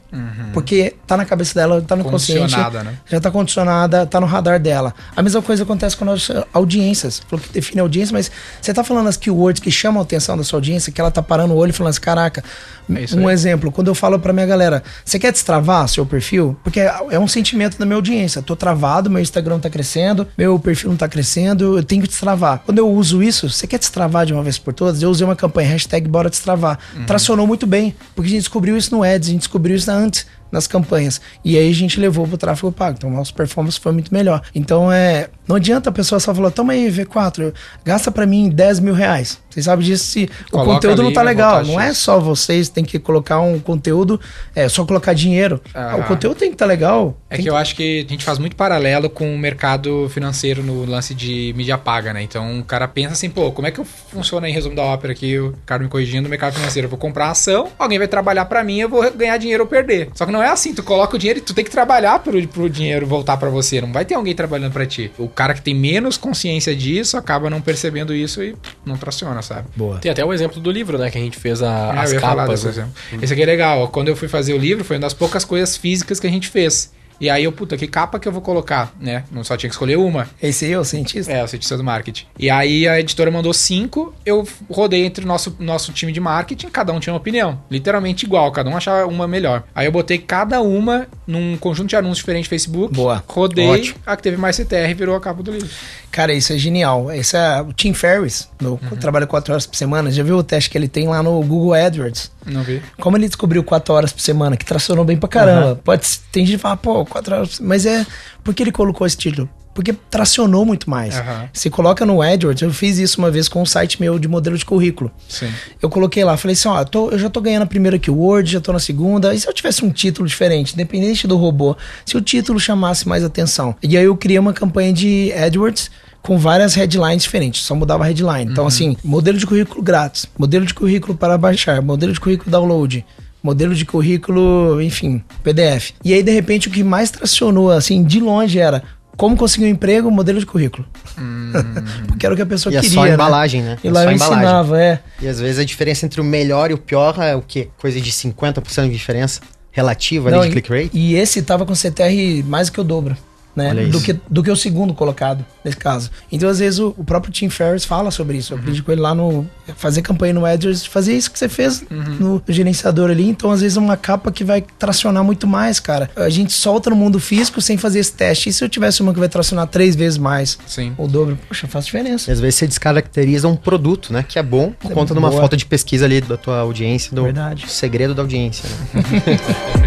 [0.52, 2.40] Porque tá na cabeça dela, tá no consciente.
[2.40, 2.94] Condicionada, né?
[3.06, 4.94] Já tá condicionada, tá no radar dela.
[5.16, 7.20] A mesma coisa acontece com as nossas audiências.
[7.28, 8.30] Falou que define a audiência, mas
[8.60, 11.22] você tá falando as keywords que chamam a atenção da sua audiência, que ela tá
[11.22, 12.42] parando o olho e falando assim, caraca,
[12.88, 13.34] É um aí.
[13.34, 16.56] exemplo, quando eu falo pra minha galera, você quer destravar seu perfil?
[16.62, 18.42] Porque é é um sentimento da minha audiência.
[18.42, 22.60] Tô travado, meu Instagram tá crescendo, meu perfil não tá crescendo, eu tenho que destravar.
[22.64, 25.02] Quando eu uso isso, você quer destravar de uma vez por todas?
[25.02, 26.78] Eu usei uma campanha, hashtag bora destravar.
[27.06, 30.26] Tracionou muito bem, porque a gente descobriu isso no Ads, a gente descobriu isso antes
[30.52, 31.20] nas campanhas.
[31.44, 32.96] E aí a gente levou pro tráfego pago.
[32.98, 34.42] Então, nossa performance foi muito melhor.
[34.54, 38.80] Então, é Não adianta a pessoa só falar, toma aí, V4, gasta para mim 10
[38.80, 39.40] mil reais.
[39.48, 41.64] Vocês sabem disso se Coloca o conteúdo não tá legal.
[41.64, 44.20] Não é só vocês, tem que colocar um conteúdo,
[44.54, 45.60] é só colocar dinheiro.
[45.74, 47.16] Ah, o conteúdo tem que estar tá legal.
[47.30, 50.62] É que, que eu acho que a gente faz muito paralelo com o mercado financeiro
[50.62, 52.22] no lance de mídia paga, né?
[52.22, 55.38] Então o cara pensa assim, pô, como é que funciona em resumo da ópera aqui,
[55.38, 56.86] o cara me corrigindo no mercado financeiro?
[56.86, 60.10] Eu vou comprar ação, alguém vai trabalhar para mim, eu vou ganhar dinheiro ou perder.
[60.14, 62.46] Só que não é assim, tu coloca o dinheiro e tu tem que trabalhar pro,
[62.48, 63.80] pro dinheiro voltar para você.
[63.80, 65.10] Não vai ter alguém trabalhando para ti.
[65.18, 69.68] O cara que tem menos consciência disso acaba não percebendo isso e não traciona, sabe?
[69.76, 69.98] Boa.
[69.98, 71.12] Tem até o exemplo do livro, né?
[71.12, 72.64] Que a gente fez a, é, as capas.
[72.64, 72.88] Né?
[73.22, 73.86] Esse aqui é legal.
[73.86, 76.48] Quando eu fui fazer o livro, foi uma das poucas coisas físicas que a gente
[76.48, 76.92] fez.
[77.20, 79.24] E aí eu, puta, que capa que eu vou colocar, né?
[79.30, 80.28] Não só tinha que escolher uma.
[80.42, 81.32] Esse aí é o cientista?
[81.32, 82.26] É, o cientista do marketing.
[82.38, 86.68] E aí a editora mandou cinco, eu rodei entre o nosso, nosso time de marketing,
[86.68, 87.60] cada um tinha uma opinião.
[87.70, 89.64] Literalmente igual, cada um achava uma melhor.
[89.74, 92.94] Aí eu botei cada uma num conjunto de anúncios diferentes no Facebook.
[92.94, 93.22] Boa.
[93.26, 93.98] Rodei, Ótimo.
[94.06, 95.68] a que teve mais CTR virou a capa do livro.
[96.10, 97.12] Cara, isso é genial.
[97.12, 98.96] Esse é o Tim Ferriss, no uhum.
[98.98, 100.10] trabalha quatro horas por semana.
[100.10, 102.30] Já viu o teste que ele tem lá no Google AdWords?
[102.46, 102.82] Não vi.
[102.98, 105.68] Como ele descobriu quatro horas por semana, que tracionou bem pra caramba.
[105.70, 105.76] Uhum.
[105.76, 107.60] Pode, tem gente que fala, pô, quatro horas.
[107.60, 108.06] Mas é
[108.42, 109.48] porque ele colocou esse título.
[109.78, 111.14] Porque tracionou muito mais.
[111.14, 111.48] Uhum.
[111.52, 114.58] Você coloca no AdWords, eu fiz isso uma vez com um site meu de modelo
[114.58, 115.08] de currículo.
[115.28, 115.48] Sim.
[115.80, 118.60] Eu coloquei lá, falei assim: ó, tô, eu já tô ganhando a primeira keyword, já
[118.60, 119.32] tô na segunda.
[119.32, 123.22] E se eu tivesse um título diferente, independente do robô, se o título chamasse mais
[123.22, 123.72] atenção?
[123.80, 128.08] E aí eu criei uma campanha de AdWords com várias headlines diferentes, só mudava a
[128.08, 128.50] headline.
[128.50, 128.68] Então, uhum.
[128.68, 133.06] assim, modelo de currículo grátis, modelo de currículo para baixar, modelo de currículo download,
[133.40, 135.92] modelo de currículo, enfim, PDF.
[136.04, 138.82] E aí, de repente, o que mais tracionou, assim, de longe era
[139.18, 140.86] como conseguir um emprego, modelo de currículo.
[141.18, 141.52] Hum.
[142.06, 142.88] Porque era o que a pessoa e queria.
[142.88, 143.70] E é só a embalagem, né?
[143.70, 143.78] né?
[143.82, 144.44] E é lá eu embalagem.
[144.44, 145.00] ensinava, é.
[145.20, 147.68] E às vezes a diferença entre o melhor e o pior é o quê?
[147.78, 149.40] Coisa de 50% de diferença
[149.72, 150.90] relativa Não, ali de click rate?
[150.96, 153.16] E esse tava com CTR mais do que o dobro
[153.58, 153.86] né?
[153.86, 156.10] Do que, do que o segundo colocado, nesse caso.
[156.30, 158.54] Então, às vezes, o, o próprio Tim Ferriss fala sobre isso.
[158.54, 159.46] Eu aprendi com ele lá no.
[159.76, 162.16] Fazer campanha no AdWords, fazer isso que você fez uhum.
[162.18, 163.28] no, gerenciador ali.
[163.28, 166.10] Então, às vezes, é uma capa que vai tracionar muito mais, cara.
[166.16, 168.48] A gente solta no mundo físico sem fazer esse teste.
[168.48, 170.58] E se eu tivesse uma que vai tracionar três vezes mais?
[170.66, 170.94] Sim.
[170.96, 171.38] O dobro?
[171.48, 172.30] Poxa, faz diferença.
[172.30, 174.24] E às vezes você descaracteriza um produto, né?
[174.26, 177.14] Que é bom por é conta de uma falta de pesquisa ali da tua audiência,
[177.14, 177.68] do Verdade.
[177.68, 179.38] segredo da audiência, né?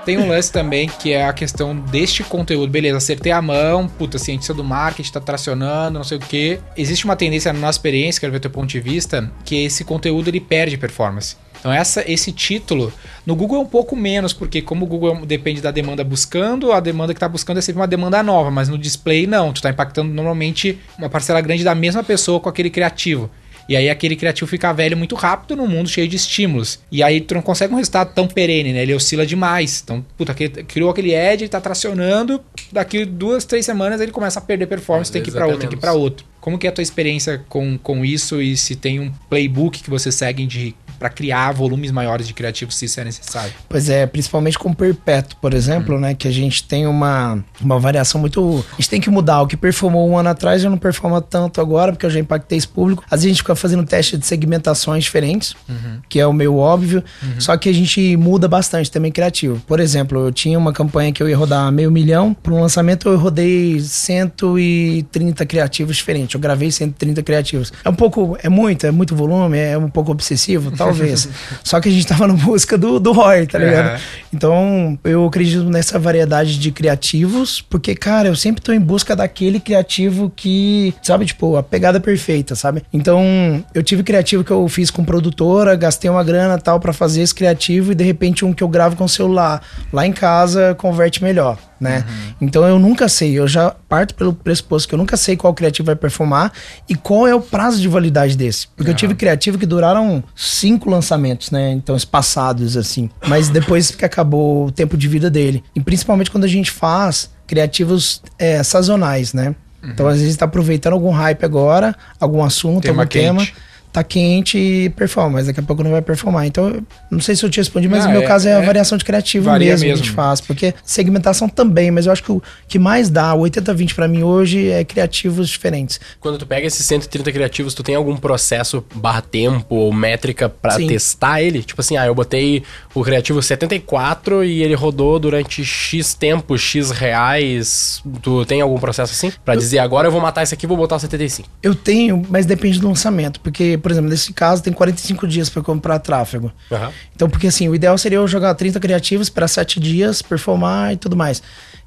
[0.06, 2.70] Tem um lance também que é a questão deste conteúdo.
[2.70, 6.60] Beleza, acertei a mão, puta, cientista do marketing tá tracionando, não sei o que.
[6.76, 10.28] Existe uma tendência na nossa experiência, quero ver teu ponto de vista, que esse conteúdo
[10.28, 11.34] ele perde performance.
[11.58, 12.92] Então essa, esse título,
[13.26, 16.78] no Google é um pouco menos, porque como o Google depende da demanda buscando, a
[16.78, 19.70] demanda que está buscando é sempre uma demanda nova, mas no display não, tu está
[19.70, 23.28] impactando normalmente uma parcela grande da mesma pessoa com aquele criativo.
[23.68, 26.78] E aí aquele criativo fica velho muito rápido num mundo cheio de estímulos.
[26.90, 28.82] E aí tu não consegue um resultado tão perene, né?
[28.82, 29.80] Ele oscila demais.
[29.84, 32.40] Então, puta, criou aquele edge, ele tá tracionando,
[32.72, 35.68] daqui duas, três semanas ele começa a perder performance, tem que ir para outro, tem
[35.68, 36.26] que ir para outro.
[36.40, 39.90] Como que é a tua experiência com, com isso e se tem um playbook que
[39.90, 43.52] você segue de para criar volumes maiores de criativos se isso é necessário.
[43.68, 46.00] Pois é, principalmente com o perpétuo, por exemplo, hum.
[46.00, 49.46] né, que a gente tem uma, uma variação muito, a gente tem que mudar, o
[49.46, 52.68] que performou um ano atrás já não performa tanto agora, porque eu já impactei esse
[52.68, 53.04] público.
[53.10, 56.00] Às vezes a gente fica fazendo teste de segmentações diferentes, uhum.
[56.08, 57.40] que é o meio óbvio, uhum.
[57.40, 59.60] só que a gente muda bastante também criativo.
[59.66, 63.08] Por exemplo, eu tinha uma campanha que eu ia rodar meio milhão, para um lançamento
[63.08, 67.72] eu rodei 130 criativos diferentes, eu gravei 130 criativos.
[67.84, 71.28] É um pouco, é muito, é muito volume, é um pouco obsessivo, tal, talvez.
[71.62, 73.96] Só que a gente tava na busca do, do ROI, tá ligado?
[73.96, 74.00] É.
[74.32, 79.60] Então, eu acredito nessa variedade de criativos, porque, cara, eu sempre tô em busca daquele
[79.60, 82.82] criativo que, sabe, tipo, a pegada perfeita, sabe?
[82.92, 87.22] Então, eu tive criativo que eu fiz com produtora, gastei uma grana tal para fazer
[87.22, 90.74] esse criativo e de repente um que eu gravo com o celular lá em casa
[90.74, 92.04] converte melhor né?
[92.08, 92.36] Uhum.
[92.42, 95.86] Então eu nunca sei, eu já parto pelo pressuposto que eu nunca sei qual criativo
[95.86, 96.52] vai performar
[96.88, 98.68] e qual é o prazo de validade desse.
[98.68, 98.94] Porque uhum.
[98.94, 101.72] eu tive criativo que duraram cinco lançamentos, né?
[101.72, 103.10] Então espaçados assim.
[103.26, 105.62] Mas depois que acabou o tempo de vida dele.
[105.74, 109.54] E principalmente quando a gente faz criativos é, sazonais, né?
[109.82, 109.90] Uhum.
[109.90, 113.24] Então às vezes está aproveitando algum hype agora, algum assunto, tema algum quente.
[113.24, 113.66] tema
[113.96, 116.46] tá quente e performa, mas daqui a pouco não vai performar.
[116.46, 118.62] Então, não sei se eu te respondi, mas ah, no meu é, caso é, a
[118.62, 122.12] é, variação de criativo mesmo, mesmo, que a gente faz, porque segmentação também, mas eu
[122.12, 125.98] acho que o que mais dá, o 80-20 para mim hoje é criativos diferentes.
[126.20, 130.76] Quando tu pega esses 130 criativos, tu tem algum processo barra tempo ou métrica para
[130.76, 131.62] testar ele?
[131.62, 132.62] Tipo assim, ah, eu botei
[132.94, 138.02] o criativo 74 e ele rodou durante X tempo, X reais.
[138.20, 139.32] Tu tem algum processo assim?
[139.42, 141.48] para dizer agora eu vou matar esse aqui e vou botar o 75?
[141.62, 145.62] Eu tenho, mas depende do lançamento, porque por exemplo, nesse caso, tem 45 dias para
[145.62, 146.50] comprar tráfego.
[146.72, 146.90] Aham.
[147.14, 150.96] Então, porque assim, o ideal seria eu jogar 30 criativos, esperar 7 dias, performar e
[150.96, 151.40] tudo mais.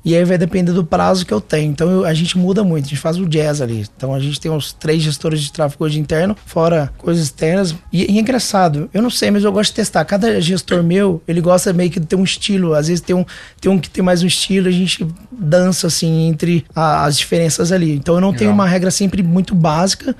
[0.03, 1.71] E aí vai depender do prazo que eu tenho.
[1.71, 3.85] Então eu- a gente muda muito, a gente faz o jazz ali.
[3.97, 7.75] Então a gente tem uns três gestores de tráfego hoje interno, fora coisas externas.
[7.91, 10.05] E, e é engraçado, eu não sei, mas eu gosto de testar.
[10.05, 12.73] Cada gestor meu, ele gosta meio que de ter um estilo.
[12.73, 13.25] Às vezes tem um,
[13.59, 17.71] tem um que tem mais um estilo, a gente dança assim entre a- as diferenças
[17.71, 17.93] ali.
[17.93, 20.15] Então eu não tenho uma regra sempre muito básica.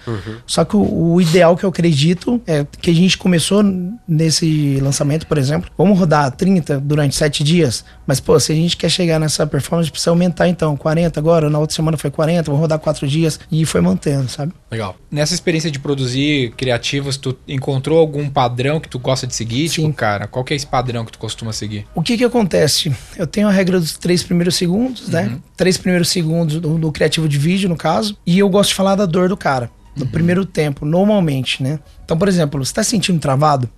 [0.46, 3.64] Só que o, o ideal que eu acredito é que a gente começou
[4.08, 8.76] nesse lançamento, por exemplo, vamos rodar 30 durante 7 dias, mas pô, se a gente
[8.76, 12.60] quer chegar nessa performance, precisa aumentar então, 40 agora, na outra semana foi 40, vamos
[12.60, 14.54] rodar 4 dias e foi mantendo, sabe?
[14.72, 14.96] Legal.
[15.12, 19.70] Nessa experiência de produzir criativos, tu encontrou algum padrão que tu gosta de seguir?
[19.70, 19.84] Sim.
[19.84, 21.86] Tipo, cara, qual que é esse padrão que tu costuma seguir?
[21.94, 22.94] O que que acontece?
[23.18, 25.38] Eu tenho a regra dos três primeiros segundos, né?
[25.56, 28.18] Três primeiros segundos do, do criativo de vídeo, no caso.
[28.26, 29.70] E eu gosto de falar da dor do cara.
[29.96, 31.80] No primeiro tempo, normalmente, né?
[32.06, 33.70] Então, por exemplo, você tá sentindo travado?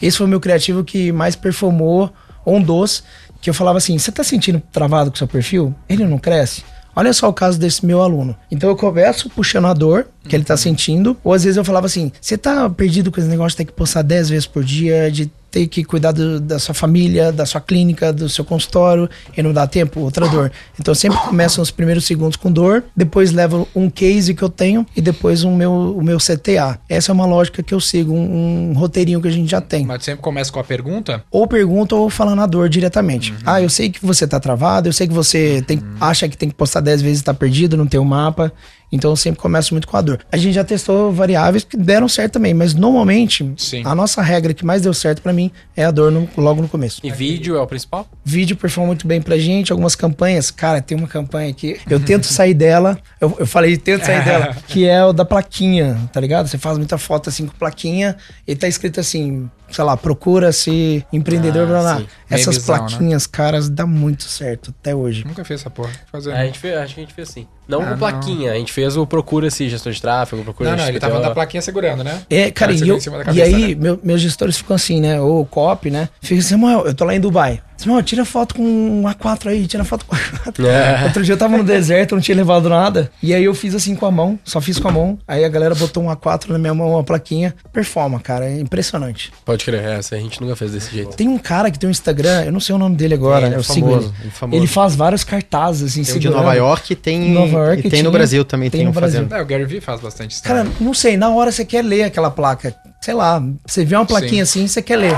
[0.00, 2.10] Esse foi o meu criativo que mais performou,
[2.46, 3.02] um dos,
[3.46, 5.72] que eu falava assim, você tá sentindo travado com seu perfil?
[5.88, 6.64] Ele não cresce?
[6.96, 8.36] Olha só o caso desse meu aluno.
[8.50, 11.86] Então eu começo puxando a dor que ele tá sentindo, ou às vezes eu falava
[11.86, 15.12] assim: você tá perdido com esse negócio de ter que postar 10 vezes por dia,
[15.12, 19.42] de ter que cuidar do- da sua família, da sua clínica, do seu consultório, e
[19.42, 20.00] não dá tempo?
[20.00, 20.52] Outra dor.
[20.78, 24.50] Então eu sempre começo nos primeiros segundos com dor, depois levo um case que eu
[24.50, 26.78] tenho e depois o meu, o meu CTA.
[26.90, 29.86] Essa é uma lógica que eu sigo, um, um roteirinho que a gente já tem
[29.86, 31.24] Mas sempre começa com a pergunta?
[31.30, 33.32] ou pergunta ou falando a dor diretamente.
[33.44, 36.50] Ah, eu sei que você tá travado, eu sei que você tem, acha que tem
[36.50, 38.52] que postar 10 vezes e tá perdido, não tem o mapa.
[38.92, 40.20] Então eu sempre começo muito com a dor.
[40.30, 43.82] A gente já testou variáveis que deram certo também, mas normalmente Sim.
[43.84, 46.68] a nossa regra que mais deu certo pra mim é a dor no- logo no
[46.68, 47.00] começo.
[47.02, 48.08] E vídeo é o principal?
[48.24, 50.50] Vídeo performa muito bem pra gente, algumas campanhas.
[50.50, 52.98] Cara, tem uma campanha que eu tento sair dela.
[53.20, 56.46] Eu, eu falei, tento sair dela, que é o da plaquinha, tá ligado?
[56.46, 58.16] Você faz muita foto assim com plaquinha
[58.46, 61.98] e tá escrito assim, sei lá, procura ser empreendedor, Ah, blá, blá.
[61.98, 62.06] sim.
[62.30, 62.78] Essas Memezão, né?
[62.88, 65.24] plaquinhas, caras, dá muito certo até hoje.
[65.26, 65.90] Nunca fiz essa porra.
[66.10, 66.32] Fazer.
[66.32, 67.46] A gente fez, acho que a gente fez assim.
[67.68, 70.88] Não Ah, com plaquinha, a gente fez o procura-se gestor de tráfego, procura Não, não,
[70.88, 72.22] ele tá falando da plaquinha segurando, né?
[72.30, 73.82] É, cara, você e, eu- da e cabeça, aí né?
[73.82, 75.20] meu- meus gestores ficam assim, né?
[75.20, 76.08] Ou o cop, né?
[76.20, 77.60] Fica assim, Samuel, eu tô lá em Dubai.
[77.76, 80.64] Samuel, tira foto com um A4 aí, tira foto com um A4.
[80.64, 81.04] É.
[81.04, 83.10] Outro dia eu tava no deserto, não tinha levado nada.
[83.22, 85.18] E aí eu fiz assim com a mão, só fiz com a mão.
[85.28, 87.54] Aí a galera botou um A4 na minha mão, uma plaquinha.
[87.72, 89.32] Performa, cara, é impressionante.
[89.44, 91.14] Pode crer, essa a gente nunca fez desse jeito.
[91.16, 93.54] Tem um cara que tem um Instagram, eu não sei o nome dele agora, Ele
[93.56, 94.14] é eu sigo famoso, ele.
[94.20, 94.58] ele é famoso.
[94.60, 96.28] Ele faz vários cartazes, assim, Tem um de.
[96.30, 98.90] Nova York e tem, Nova York e tem tinha, no Brasil também, tem tem, no
[98.90, 99.20] um Brasil.
[99.22, 99.34] fazendo.
[99.38, 100.42] É, o Gary Vee faz bastante isso.
[100.42, 102.74] Cara, não sei, na hora você quer ler aquela placa.
[103.00, 105.16] Sei lá, você vê uma plaquinha assim, você quer ler.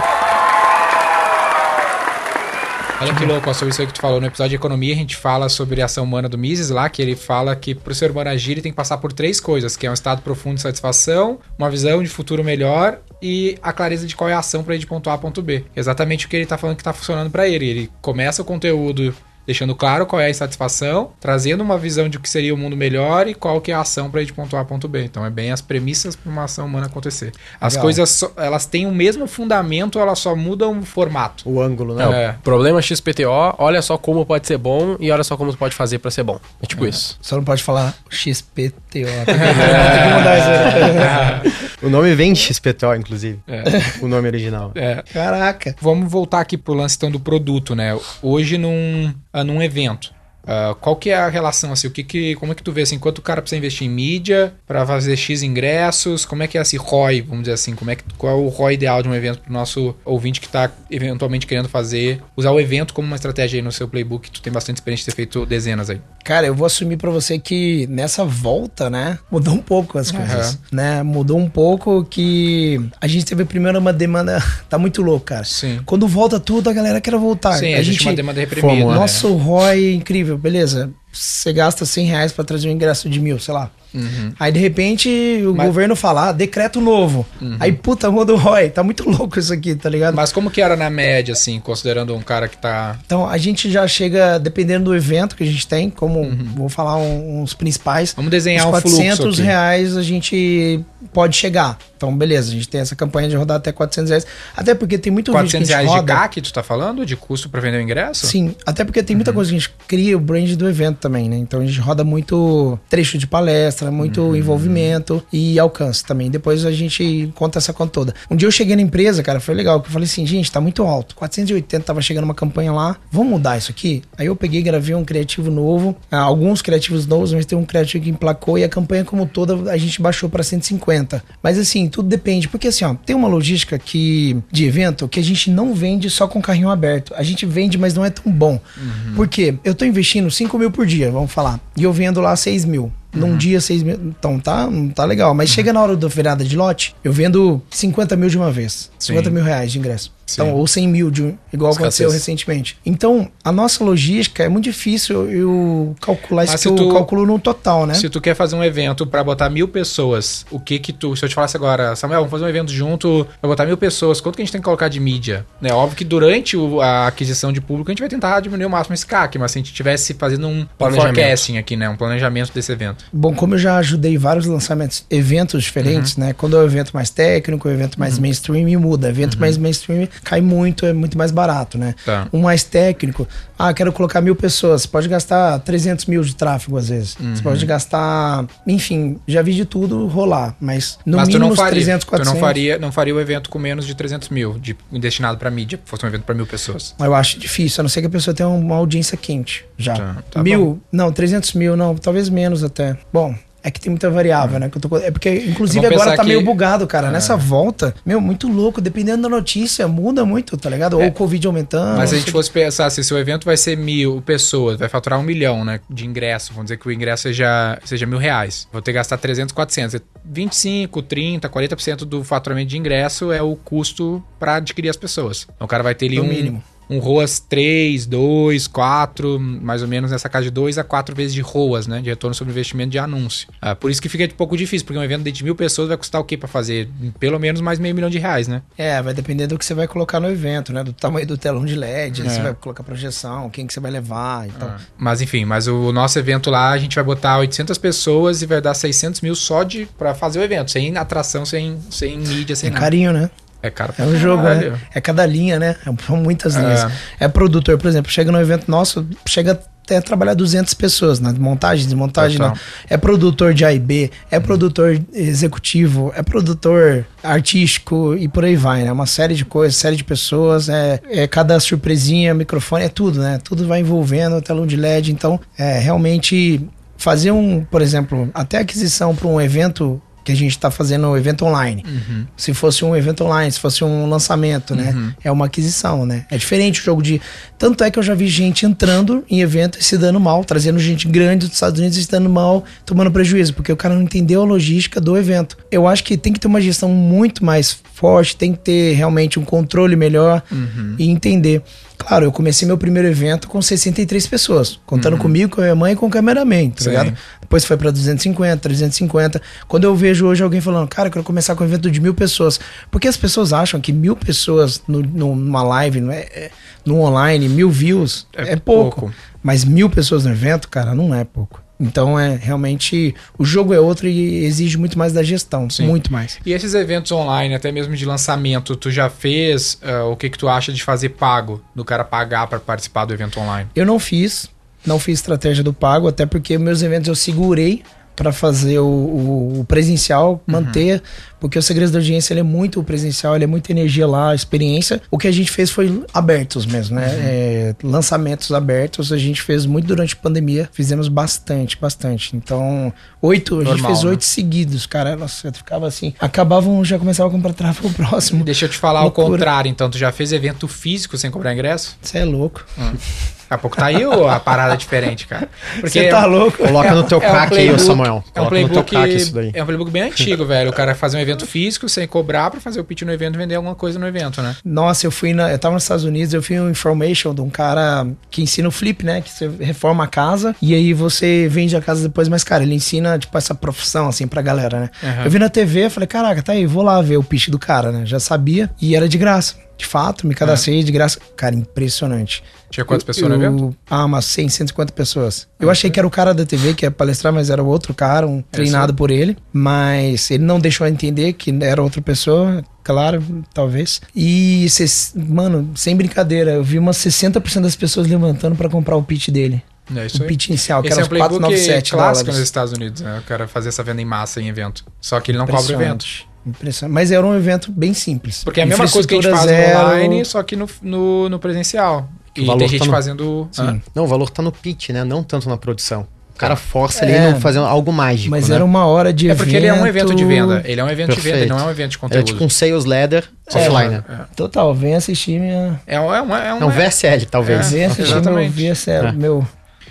[3.01, 4.21] Olha que louco, sobre isso que tu falou.
[4.21, 7.01] No episódio de economia, a gente fala sobre a ação humana do Mises lá, que
[7.01, 9.87] ele fala que pro ser humano agir, ele tem que passar por três coisas, que
[9.87, 14.17] é um estado profundo de satisfação, uma visão de futuro melhor e a clareza de
[14.17, 15.65] qual é a ação para ir de ponto A a ponto B.
[15.77, 17.67] Exatamente o que ele tá falando que tá funcionando para ele.
[17.67, 19.15] Ele começa o conteúdo
[19.49, 22.77] deixando claro qual é a insatisfação, trazendo uma visão de o que seria o mundo
[22.77, 25.03] melhor e qual que é a ação para ir de ponto A a ponto B.
[25.05, 27.33] Então é bem as premissas para uma ação humana acontecer.
[27.59, 27.85] As Legal.
[27.85, 31.49] coisas, só- elas têm o mesmo fundamento, elas só mudam o formato.
[31.49, 32.05] O ângulo, né?
[32.05, 32.31] É, É.
[32.33, 35.99] o problema XPTO, olha só como pode ser bom e olha só como pode fazer
[35.99, 36.39] pra ser bom.
[36.63, 37.19] É tipo isso.
[37.23, 38.75] Só não pode falar XPTO.
[38.93, 41.69] Tem que, mudar isso aí.
[41.81, 43.39] O nome vem de XPTO, inclusive.
[43.47, 43.63] É.
[44.03, 44.73] O nome original.
[44.75, 45.75] É, Caraca.
[45.81, 47.97] Vamos voltar aqui pro lance então do produto, né?
[48.21, 50.15] Hoje num, ah, num evento.
[50.47, 51.87] Ah, qual que é a relação assim?
[51.87, 52.99] O que que, como é que tu vê assim?
[52.99, 56.25] Quanto o cara precisa investir em mídia para fazer X ingressos?
[56.25, 57.75] Como é que é esse ROI, vamos dizer assim?
[57.75, 60.49] Como é que qual é o ROI ideal de um evento pro nosso ouvinte que
[60.49, 64.31] tá eventualmente querendo fazer, usar o evento como uma estratégia aí no seu playbook?
[64.31, 66.01] Tu tem bastante experiência de ter feito dezenas aí.
[66.25, 70.59] Cara, eu vou assumir pra você que nessa volta, né, mudou um pouco as coisas,
[70.73, 71.03] né?
[71.03, 75.45] Mudou um pouco que a gente teve primeiro uma demanda, tá muito louco, cara.
[75.45, 75.81] Sim.
[75.85, 77.55] Quando volta tudo, a galera quer voltar.
[77.55, 78.69] Sim, a, gente uma demanda reprimida.
[78.69, 78.99] Fomos, né?
[78.99, 79.91] Nosso ROI é
[80.29, 80.91] incrível, beleza.
[81.13, 83.71] Você gasta 100 reais pra trazer um ingresso de mil, sei lá.
[83.95, 84.33] Uhum.
[84.39, 85.09] Aí de repente
[85.47, 87.27] o Mas- governo fala, ah, decreto novo.
[87.59, 88.69] Aí puta, muda o ROI.
[88.69, 90.15] Tá muito louco isso aqui, tá ligado?
[90.15, 92.99] Mas como que era na média, assim, considerando um cara que tá.
[93.07, 96.99] Então a gente já chega, dependendo do evento que a gente tem, como vou falar
[96.99, 98.13] um- uns principais.
[98.15, 99.43] Vamos desenhar Os um fluxo 400 aqui.
[99.47, 100.81] reais a gente
[101.15, 101.79] pode chegar.
[101.97, 104.27] Então, beleza, a gente tem essa campanha de rodar até 400 reais.
[104.57, 106.13] Até porque tem muito vídeo 400 que a gente reais roda.
[106.15, 107.05] de CAC, tu tá falando?
[107.05, 108.27] De custo para vender o ingresso?
[108.27, 110.98] Sim, até porque tem muita coisa que a gente cria o brand do evento.
[110.99, 111.37] Também, né?
[111.37, 114.37] Então a gente roda muito trecho de palestra, muito uhum.
[114.37, 116.31] envolvimento e alcance também.
[116.31, 118.15] Depois a gente conta essa conta toda.
[118.31, 120.61] Um dia eu cheguei na empresa, cara, foi legal, que eu falei assim, gente, tá
[120.61, 121.15] muito alto.
[121.15, 124.03] 480 tava chegando uma campanha lá, vamos mudar isso aqui?
[124.17, 128.05] Aí eu peguei, gravei um criativo novo, ah, alguns criativos novos, mas tem um criativo
[128.05, 131.23] que emplacou e a campanha como toda a gente baixou para 150.
[131.43, 135.23] Mas assim, tudo depende, porque assim, ó, tem uma logística que de evento que a
[135.23, 137.13] gente não vende só com carrinho aberto.
[137.17, 138.61] A gente vende, mas não é tão bom.
[138.77, 139.15] Uhum.
[139.15, 139.55] Por quê?
[139.65, 142.91] Eu tô investindo 5 mil por dia, vamos falar, e eu vendo lá 6 mil.
[143.13, 143.37] Num uhum.
[143.39, 143.95] dia, 6 mil.
[143.95, 145.35] Então tá, tá legal.
[145.35, 145.55] Mas uhum.
[145.55, 148.91] chega na hora da virada de lote, eu vendo 50 mil de uma vez.
[148.99, 149.35] 50 Sim.
[149.35, 150.13] mil reais de ingresso.
[150.33, 152.79] Então, ou 100 mil, de, igual aconteceu recentemente.
[152.85, 157.39] Então, a nossa logística é muito difícil eu calcular Mas isso que eu calculo no
[157.39, 157.95] total, né?
[157.95, 161.17] Se tu quer fazer um evento para botar mil pessoas, o que que tu...
[161.17, 164.21] Se eu te falasse agora, Samuel, vamos fazer um evento junto pra botar mil pessoas,
[164.21, 165.47] quanto que a gente tem que colocar de mídia?
[165.63, 168.71] É óbvio que durante o, a aquisição de público a gente vai tentar diminuir o
[168.71, 171.89] máximo esse CAC, mas se a gente tivesse fazendo um, um forecasting aqui, né?
[171.89, 173.05] Um planejamento desse evento.
[173.13, 176.25] Bom, como eu já ajudei vários lançamentos, eventos diferentes, uhum.
[176.25, 176.33] né?
[176.33, 178.23] Quando é um evento mais técnico, um evento mais uhum.
[178.23, 179.09] mainstream, muda.
[179.09, 179.41] Evento uhum.
[179.41, 181.95] mais mainstream cai muito, é muito mais barato, né?
[182.05, 182.29] Tá.
[182.33, 183.27] Um mais técnico,
[183.59, 187.17] ah, quero colocar mil pessoas, você pode gastar 300 mil de tráfego às vezes.
[187.17, 187.35] Uhum.
[187.35, 191.57] Você pode gastar, enfim, já vi de tudo rolar, mas no mas mínimo tu não
[191.57, 192.33] faria, 300, 400.
[192.33, 195.51] Tu não faria, não faria o evento com menos de 300 mil, de, destinado para
[195.51, 196.95] mídia, fosse um evento para mil pessoas.
[196.99, 199.95] Eu acho difícil, a não ser que a pessoa tenha uma audiência quente já.
[199.95, 200.79] Tá, tá mil, bom.
[200.93, 202.97] não, 300 mil, não, talvez menos até.
[203.13, 203.35] Bom,
[203.69, 204.61] é que tem muita variável, hum.
[204.61, 204.69] né?
[204.69, 206.29] Que tô, é porque, inclusive, agora tá que...
[206.29, 207.09] meio bugado, cara.
[207.09, 207.11] É.
[207.11, 208.81] Nessa volta, meu, muito louco.
[208.81, 211.01] Dependendo da notícia, muda muito, tá ligado?
[211.01, 211.05] É.
[211.05, 211.99] Ou o Covid aumentando.
[211.99, 215.19] Mas se a gente fosse pensar, se o evento vai ser mil pessoas, vai faturar
[215.19, 215.81] um milhão, né?
[215.89, 216.53] De ingresso.
[216.53, 218.67] Vamos dizer que o ingresso seja, seja mil reais.
[218.73, 220.01] Vou ter que gastar 300, 400.
[220.25, 225.47] 25, 30, 40% do faturamento de ingresso é o custo para adquirir as pessoas.
[225.55, 226.29] Então o cara vai ter ali no um.
[226.29, 231.15] mínimo um ROAS 3, 2, 4, mais ou menos nessa casa de 2 a 4
[231.15, 232.01] vezes de ROAS, né?
[232.01, 233.49] De retorno sobre investimento de anúncio.
[233.61, 235.97] Ah, por isso que fica um pouco difícil, porque um evento de mil pessoas vai
[235.97, 236.89] custar o quê para fazer?
[237.19, 238.63] Pelo menos mais meio milhão de reais, né?
[238.77, 240.83] É, vai depender do que você vai colocar no evento, né?
[240.83, 242.29] Do tamanho do telão de LED, é.
[242.29, 244.69] você vai colocar projeção, quem que você vai levar e tal.
[244.69, 244.79] Ah.
[244.97, 248.61] Mas enfim, mas o nosso evento lá, a gente vai botar 800 pessoas e vai
[248.61, 252.69] dar 600 mil só de para fazer o evento, sem atração, sem, sem mídia, sem
[252.69, 252.85] é nada.
[252.85, 253.31] carinho, né?
[253.63, 255.77] É caro É um jogo, é, é cada linha, né?
[256.07, 256.85] São muitas linhas.
[257.19, 257.25] É.
[257.25, 261.35] é produtor, por exemplo, chega no evento nosso, chega até a trabalhar 200 pessoas né?
[261.39, 262.53] montagem, desmontagem, não.
[262.91, 268.55] É produtor de A e B, é produtor executivo, é produtor artístico e por aí
[268.55, 268.93] vai, né?
[268.93, 273.39] Uma série de coisas, série de pessoas, é, é cada surpresinha, microfone, é tudo, né?
[273.43, 279.17] Tudo vai envolvendo, telão de LED, então é realmente fazer um, por exemplo, até aquisição
[279.17, 281.83] para um evento que a gente está fazendo um evento online.
[281.87, 282.27] Uhum.
[282.37, 284.93] Se fosse um evento online, se fosse um lançamento, né?
[284.95, 285.13] Uhum.
[285.25, 286.27] É uma aquisição, né?
[286.31, 287.19] É diferente o jogo de.
[287.57, 290.79] Tanto é que eu já vi gente entrando em evento e se dando mal, trazendo
[290.79, 294.03] gente grande dos Estados Unidos e se dando mal, tomando prejuízo, porque o cara não
[294.03, 295.57] entendeu a logística do evento.
[295.71, 299.39] Eu acho que tem que ter uma gestão muito mais forte, tem que ter realmente
[299.39, 300.95] um controle melhor uhum.
[300.99, 301.63] e entender.
[301.99, 305.19] Claro, eu comecei meu primeiro evento com 63 pessoas, contando uhum.
[305.19, 306.91] comigo, com a minha mãe e com o cameraman, tá Sim.
[306.91, 307.19] ligado?
[307.41, 309.43] Depois foi para 250, 350.
[309.67, 312.15] Quando eu vejo hoje alguém falando, cara, eu quero começar com um evento de mil
[312.15, 312.61] pessoas.
[312.91, 316.51] Porque as pessoas acham que mil pessoas no, numa live, no, é, é,
[316.85, 319.01] no online, mil views, é, é pouco.
[319.01, 319.15] pouco.
[319.43, 321.63] Mas mil pessoas no evento, cara, não é pouco.
[321.81, 325.87] Então é realmente o jogo é outro e exige muito mais da gestão, Sim.
[325.87, 326.39] muito mais.
[326.45, 329.79] E esses eventos online, até mesmo de lançamento, tu já fez?
[329.83, 333.15] Uh, o que que tu acha de fazer pago, do cara pagar para participar do
[333.15, 333.69] evento online?
[333.77, 334.51] Eu não fiz,
[334.85, 337.83] não fiz estratégia do pago, até porque meus eventos eu segurei
[338.19, 340.55] para fazer o, o, o presencial, uhum.
[340.55, 341.01] manter,
[341.39, 345.01] porque o Segredo da Audiência ele é muito presencial, ele é muita energia lá, experiência.
[345.09, 347.07] O que a gente fez foi abertos mesmo, né?
[347.07, 347.21] Uhum.
[347.23, 352.37] É, lançamentos abertos, a gente fez muito durante a pandemia, fizemos bastante, bastante.
[352.37, 352.93] Então,
[353.23, 354.27] oito, Normal, a gente fez oito né?
[354.27, 355.15] seguidos, cara.
[355.15, 356.13] Nossa, ficava assim.
[356.19, 358.43] Acabavam, já começava a comprar tráfego próximo.
[358.43, 359.29] Deixa eu te falar Loucura.
[359.29, 359.89] o contrário, então.
[359.89, 361.97] Tu já fez evento físico sem comprar ingresso?
[362.03, 362.67] Você é louco.
[362.77, 362.95] Hum.
[363.49, 365.49] Daqui a pouco tá aí a parada diferente, cara.
[365.81, 366.59] Você tá louco?
[366.59, 368.25] Coloca no teu é CAC um aí, Samuel.
[368.35, 370.69] É um, playbook, é um playbook bem antigo, velho.
[370.69, 373.39] O cara fazer um evento físico sem cobrar pra fazer o pitch no evento e
[373.39, 374.55] vender alguma coisa no evento, né?
[374.63, 377.49] Nossa, eu fui na, eu tava nos Estados Unidos, eu fui um information de um
[377.49, 379.23] cara que ensina o flip, né?
[379.23, 382.75] Que você reforma a casa e aí você vende a casa depois, mas, cara, ele
[382.75, 384.91] ensina, tipo, essa profissão, assim, pra galera, né?
[385.03, 385.25] Uhum.
[385.25, 387.91] Eu vi na TV, falei, caraca, tá aí, vou lá ver o pitch do cara,
[387.91, 388.05] né?
[388.05, 389.57] Já sabia e era de graça.
[389.79, 390.83] De fato, me cadastrei é.
[390.83, 391.21] de graça.
[391.37, 392.43] Cara, impressionante.
[392.71, 393.77] Tinha quantas pessoas eu, no evento?
[393.89, 395.49] Ah, umas 100, 150 pessoas.
[395.59, 398.27] Eu achei que era o cara da TV que ia palestrar, mas era outro cara,
[398.27, 399.37] um treinado por ele.
[399.53, 403.23] Mas ele não deixou entender que era outra pessoa, claro,
[403.55, 404.01] talvez.
[404.15, 409.03] E, cês, mano, sem brincadeira, eu vi umas 60% das pessoas levantando para comprar o
[409.03, 409.63] pitch dele.
[409.95, 410.29] É isso o aí.
[410.29, 412.45] pitch inicial, que Esse era é os um playbook 497 clássico nos dólares.
[412.45, 413.19] Estados Unidos, né?
[413.19, 414.85] O cara fazer essa venda em massa em evento.
[415.01, 416.05] Só que ele não cobra evento.
[416.47, 416.93] Impressionante.
[416.93, 418.45] Mas era um evento bem simples.
[418.45, 419.79] Porque é a mesma coisa que a gente faz zero.
[419.79, 422.09] online, só que no, no, no presencial.
[422.39, 423.49] O E valor tem tá gente no- fazendo.
[423.53, 423.63] Sim.
[423.63, 423.81] Hã?
[423.95, 425.05] Não, o valor tá no pitch, né?
[425.05, 426.07] Não tanto na produção.
[426.35, 427.19] O cara força É.
[427.27, 428.31] ali no fazer algo mágico.
[428.31, 428.55] Mas né?
[428.55, 429.39] era uma hora de É evento.
[429.45, 430.63] porque ele é um evento de venda.
[430.65, 431.51] Ele é um evento de venda, ele Perfeito.
[431.51, 432.25] não é um evento de conteúdo.
[432.27, 433.91] tipo um sales ladder É, offline.
[433.91, 434.05] né?
[434.37, 435.81] Total, vem assistir minha...
[435.85, 437.73] É um, é um, é um, É um VSL, talvez.
[437.73, 438.51] Vem assistir meu exatamente.
[438.53, 439.13] VSL, É.
[439.13, 439.45] meu...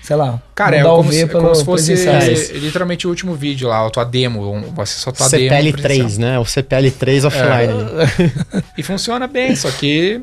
[0.07, 0.41] Sei lá.
[0.55, 1.91] Cara, é como, se, é pelo como se fosse.
[2.07, 2.53] É isso.
[2.53, 4.49] literalmente o último vídeo lá, a tua demo.
[4.49, 5.49] um- Você só tua demo.
[5.53, 6.19] CPL3, presencial.
[6.21, 6.39] né?
[6.39, 8.63] O CPL3 offline.
[8.77, 10.21] E funciona bem, só que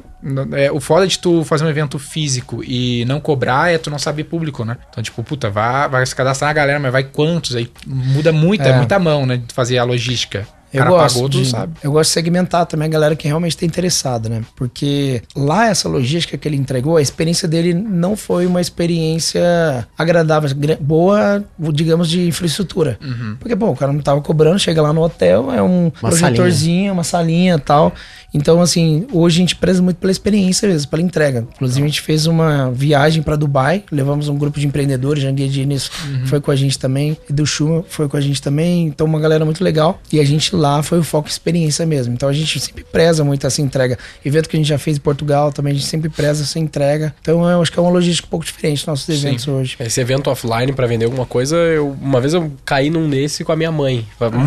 [0.57, 3.99] é, o foda de tu fazer um evento físico e não cobrar é tu não
[3.99, 4.79] saber público, né?
[4.89, 7.55] Então, tipo, puta, vai, vai se cadastrar a galera, mas vai quantos?
[7.55, 8.77] Aí muda muita, É.
[8.77, 9.37] muita mão, né?
[9.47, 10.47] De fazer a logística.
[10.75, 11.73] Eu cara gosto, pagou, de, sabe.
[11.83, 14.43] eu gosto de segmentar também a galera que realmente está interessada, né?
[14.57, 20.51] Porque lá essa logística que ele entregou, a experiência dele não foi uma experiência agradável,
[20.57, 22.99] gra- boa, digamos, de infraestrutura.
[23.03, 23.37] Uhum.
[23.39, 26.93] Porque, pô, o cara não tava cobrando, chega lá no hotel, é um Uma projetorzinho,
[26.93, 27.93] uma salinha e tal.
[28.35, 31.47] Então, assim, hoje a gente preza muito pela experiência mesmo, pela entrega.
[31.55, 35.89] Inclusive, a gente fez uma viagem para Dubai, levamos um grupo de empreendedores, Janguia Diniz
[36.05, 36.27] Uhum.
[36.27, 39.45] foi com a gente também, Edu Schumer foi com a gente também, então uma galera
[39.45, 40.01] muito legal.
[40.13, 42.13] E a gente lá foi o foco experiência mesmo.
[42.13, 43.97] Então a gente sempre preza muito essa entrega.
[44.25, 47.15] Evento que a gente já fez em Portugal também, a gente sempre preza essa entrega.
[47.21, 49.27] Então eu acho que é uma logística um pouco diferente dos nossos Sim.
[49.29, 49.77] eventos hoje.
[49.79, 53.53] Esse evento offline pra vender alguma coisa, eu, uma vez eu caí num desse com
[53.53, 54.05] a minha mãe.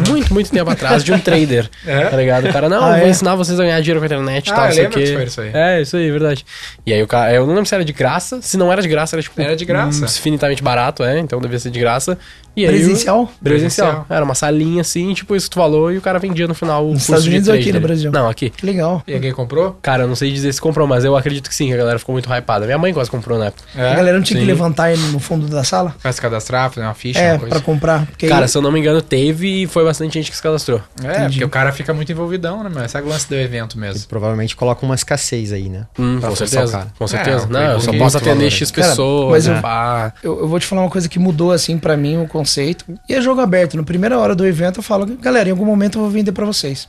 [0.10, 1.70] Muito, muito tempo atrás, de um trader.
[1.86, 2.06] É?
[2.06, 2.48] Tá ligado?
[2.50, 3.10] O cara, não, Ah, eu vou é?
[3.12, 5.14] ensinar vocês a ganhar dinheiro com a internet e Ah, tal, eu sei lembro que
[5.14, 5.52] foi isso aí.
[5.54, 6.46] É, isso aí, verdade.
[6.86, 8.42] E aí o cara, eu não lembro se era de graça.
[8.42, 9.42] Se não era de graça, era tipo.
[9.42, 10.06] Era de graça.
[10.06, 12.18] Infinitamente barato, é, então devia ser de graça.
[12.58, 13.30] E aí, Presencial?
[13.44, 13.88] Presencial.
[13.88, 14.06] Presencial.
[14.10, 16.84] Era uma salinha assim, tipo isso que tu falou, e o cara vendia no final
[16.84, 17.80] o Nos curso Estados de Unidos ou aqui no.
[17.80, 18.12] Brasil?
[18.12, 18.50] Não, aqui.
[18.50, 19.04] Que legal.
[19.08, 19.78] E alguém comprou?
[19.82, 22.00] Cara, eu não sei dizer se comprou, mas eu acredito que sim, que a galera
[22.00, 22.66] ficou muito hypada.
[22.66, 23.64] Minha mãe quase comprou na época.
[23.76, 23.92] É.
[23.92, 24.52] A galera não tinha que sim.
[24.52, 25.96] levantar ele no fundo da sala?
[26.02, 27.56] Vai se cadastrar, fazer uma ficha, É, uma coisa.
[27.56, 28.08] pra comprar.
[28.28, 30.82] Cara, aí- se eu não me engano, teve e foi bastante gente que se cadastrou.
[31.04, 31.34] É, Entendi.
[31.34, 32.84] porque o cara fica muito envolvidão, né, meu?
[32.84, 34.08] Esse é o lance do evento E mesmo.
[34.08, 35.86] provavelmente coloca uma escassez aí, né?
[36.00, 36.88] Hum, Pra com certeza.
[36.98, 37.46] Com certeza.
[37.46, 38.52] É, não, eu só posso atender aí.
[38.52, 39.32] X pessoas.
[39.32, 40.14] mas eu- né?
[40.24, 42.86] Eu, eu vou te falar uma coisa que mudou assim pra mim o conceito.
[43.08, 43.76] E é jogo aberto.
[43.76, 46.46] Na primeira hora do evento eu falo, galera, em algum momento eu vou vender pra
[46.46, 46.88] vocês.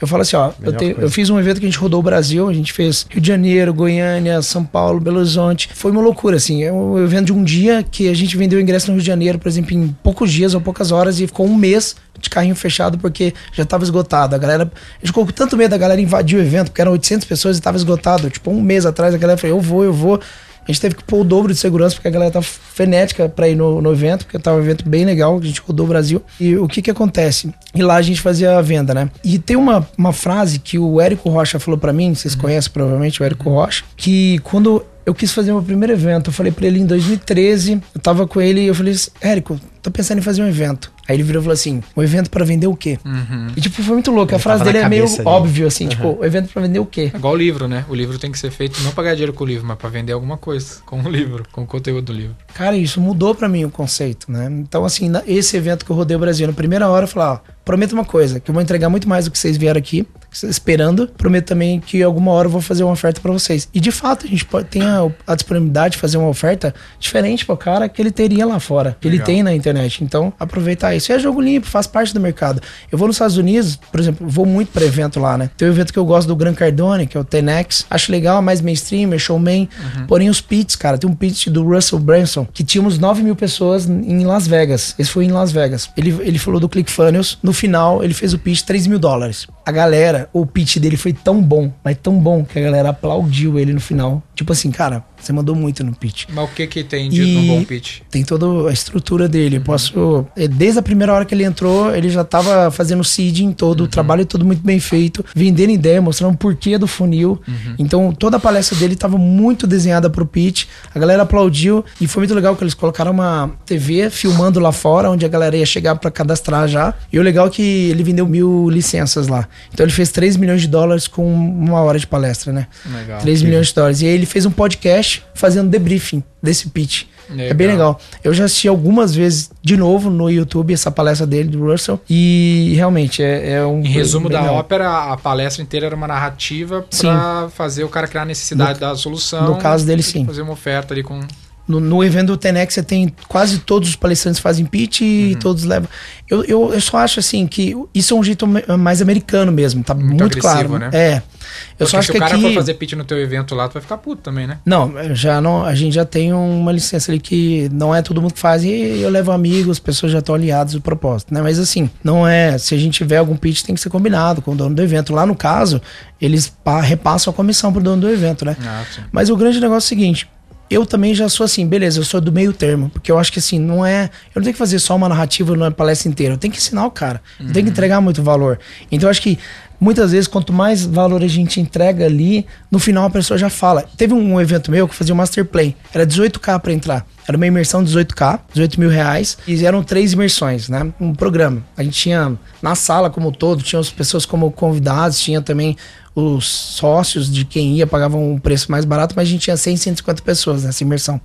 [0.00, 2.02] Eu falo assim, ó, eu, te- eu fiz um evento que a gente rodou o
[2.02, 5.68] Brasil, a gente fez Rio de Janeiro, Goiânia, São Paulo, Belo Horizonte.
[5.74, 6.64] Foi uma loucura, assim.
[6.64, 9.38] É um evento de um dia que a gente vendeu ingresso no Rio de Janeiro,
[9.38, 12.98] por exemplo, em poucos dias ou poucas horas e ficou um mês de carrinho fechado
[12.98, 14.34] porque já tava esgotado.
[14.34, 16.90] A galera, a gente ficou com tanto medo da galera invadir o evento, porque eram
[16.92, 18.28] 800 pessoas e tava esgotado.
[18.28, 20.20] Tipo, um mês atrás a galera falou, eu vou, eu vou.
[20.68, 23.48] A gente teve que pôr o dobro de segurança porque a galera tava frenética pra
[23.48, 26.22] ir no, no evento, porque tava um evento bem legal, a gente rodou o Brasil.
[26.38, 27.50] E o que que acontece?
[27.74, 29.10] E lá a gente fazia a venda, né?
[29.24, 33.22] E tem uma, uma frase que o Érico Rocha falou pra mim, vocês conhecem provavelmente
[33.22, 36.80] o Érico Rocha, que quando eu quis fazer meu primeiro evento, eu falei pra ele
[36.80, 40.42] em 2013, eu tava com ele e eu falei assim, Érico, tô pensando em fazer
[40.42, 40.92] um evento.
[41.08, 42.98] Aí ele virou e falou assim, um evento pra vender o quê?
[43.02, 43.46] Uhum.
[43.56, 46.18] E tipo, foi muito louco, a Ele frase tava dele é meio óbvio, assim, tipo,
[46.20, 47.10] o evento pra vender o quê?
[47.14, 47.86] É igual o livro, né?
[47.88, 49.88] O livro tem que ser feito não pra ganhar dinheiro com o livro, mas pra
[49.88, 52.36] vender alguma coisa com o livro, com o conteúdo do livro.
[52.52, 54.46] Cara, isso mudou pra mim o conceito, né?
[54.50, 57.28] Então, assim, na- esse evento que eu rodei o Brasil, na primeira hora eu falei,
[57.28, 57.38] ó,
[57.68, 60.06] prometo uma coisa, que eu vou entregar muito mais do que vocês vieram aqui,
[60.44, 61.06] esperando.
[61.06, 63.68] Prometo também que alguma hora eu vou fazer uma oferta pra vocês.
[63.74, 67.44] E de fato, a gente pode, tem a, a disponibilidade de fazer uma oferta diferente
[67.44, 69.26] pro cara que ele teria lá fora, que ele Legal.
[69.26, 70.02] tem na internet.
[70.02, 71.12] Então, aproveitar isso.
[71.12, 72.62] É jogo limpo, faz parte do mercado.
[72.90, 75.50] Eu vou nos Estados Unidos, por exemplo, vou muito pra evento lá, né?
[75.54, 77.84] Tem um evento que eu gosto do Gran Cardone, que é o Tenex.
[77.90, 79.68] Acho legal, mais mainstream, é showman.
[80.06, 83.86] Porém, os pits, cara, tem um pit do Russell Branson, que tínhamos 9 mil pessoas
[83.86, 84.94] em Las Vegas.
[84.98, 85.90] Esse foi em Las Vegas.
[85.96, 87.38] Ele, ele falou do ClickFunnels.
[87.42, 89.46] No final, ele fez o pitch 3 mil dólares.
[89.68, 93.58] A galera, o pitch dele foi tão bom, mas tão bom, que a galera aplaudiu
[93.58, 94.22] ele no final.
[94.34, 96.24] Tipo assim, cara, você mandou muito no pitch.
[96.32, 97.98] Mas o que que tem de num bom pitch?
[98.10, 99.56] Tem toda a estrutura dele.
[99.58, 100.24] Eu posso.
[100.34, 103.84] eh, Desde a primeira hora que ele entrou, ele já tava fazendo o seeding todo,
[103.84, 107.38] o trabalho todo muito bem feito, vendendo ideia, mostrando o porquê do funil.
[107.78, 110.64] Então, toda a palestra dele tava muito desenhada pro pitch.
[110.94, 115.10] A galera aplaudiu e foi muito legal que eles colocaram uma TV filmando lá fora,
[115.10, 116.94] onde a galera ia chegar para cadastrar já.
[117.12, 119.46] E o legal é que ele vendeu mil licenças lá.
[119.72, 122.66] Então, ele fez 3 milhões de dólares com uma hora de palestra, né?
[122.86, 123.20] Legal.
[123.20, 124.00] 3 milhões de dólares.
[124.02, 127.04] E aí ele fez um podcast fazendo debriefing desse pitch.
[127.36, 128.00] É bem legal.
[128.24, 132.00] Eu já assisti algumas vezes de novo no YouTube essa palestra dele, do Russell.
[132.08, 133.80] E realmente é, é um.
[133.80, 134.54] Em resumo da legal.
[134.56, 138.96] ópera, a palestra inteira era uma narrativa pra fazer o cara criar a necessidade da
[138.96, 139.46] solução.
[139.46, 140.24] no caso dele, sim.
[140.24, 141.20] Fazer uma oferta ali com.
[141.68, 145.38] No, no evento do Tenex você tem quase todos os palestrantes fazem pitch e Uhum.
[145.40, 145.88] todos levam.
[146.28, 148.46] Eu, eu, eu só acho assim que isso é um jeito
[148.78, 150.78] mais americano mesmo, tá muito, Muito claro.
[150.78, 150.90] né?
[150.92, 151.16] É.
[151.16, 152.42] Eu Porque só acho se que o cara aqui.
[152.42, 154.58] for fazer pitch no teu evento lá, tu vai ficar puto também, né?
[154.66, 158.34] Não, já não, a gente já tem uma licença ali que não é todo mundo
[158.34, 161.40] que faz e eu levo amigos, as pessoas já estão aliadas do propósito, né?
[161.40, 164.52] Mas assim, não é, se a gente tiver algum pitch tem que ser combinado com
[164.52, 165.12] o dono do evento.
[165.14, 165.80] Lá no caso,
[166.20, 168.56] eles pa- repassam a comissão pro dono do evento, né?
[168.62, 168.84] Ah.
[169.10, 170.28] Mas o grande negócio é o seguinte,
[170.70, 173.38] eu também já sou assim, beleza, eu sou do meio termo, porque eu acho que
[173.38, 176.38] assim, não é, eu não tenho que fazer só uma narrativa numa palestra inteira, eu
[176.38, 178.58] tenho que ensinar o cara, eu tenho que entregar muito valor.
[178.90, 179.38] Então eu acho que
[179.80, 183.84] muitas vezes quanto mais valor a gente entrega ali, no final a pessoa já fala.
[183.96, 187.06] Teve um evento meu que fazia o Master Play, era 18k pra entrar.
[187.26, 190.90] Era uma imersão de 18k, 18 mil reais, e eram três imersões, né?
[190.98, 191.62] Um programa.
[191.76, 195.76] A gente tinha na sala como um todo, tinha as pessoas como convidados, tinha também
[196.18, 199.76] os sócios de quem ia pagavam um preço mais barato, mas a gente tinha 100,
[199.76, 201.20] 150 pessoas nessa imersão.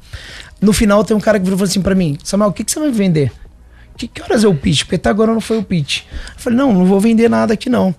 [0.61, 2.63] No final tem um cara que virou e falou assim pra mim, Samuel, o que,
[2.63, 3.31] que você vai vender?
[3.97, 4.83] Que, que horas é o pitch?
[4.83, 6.01] Porque até agora não foi o pitch.
[6.01, 7.93] Eu falei, não, não vou vender nada aqui não.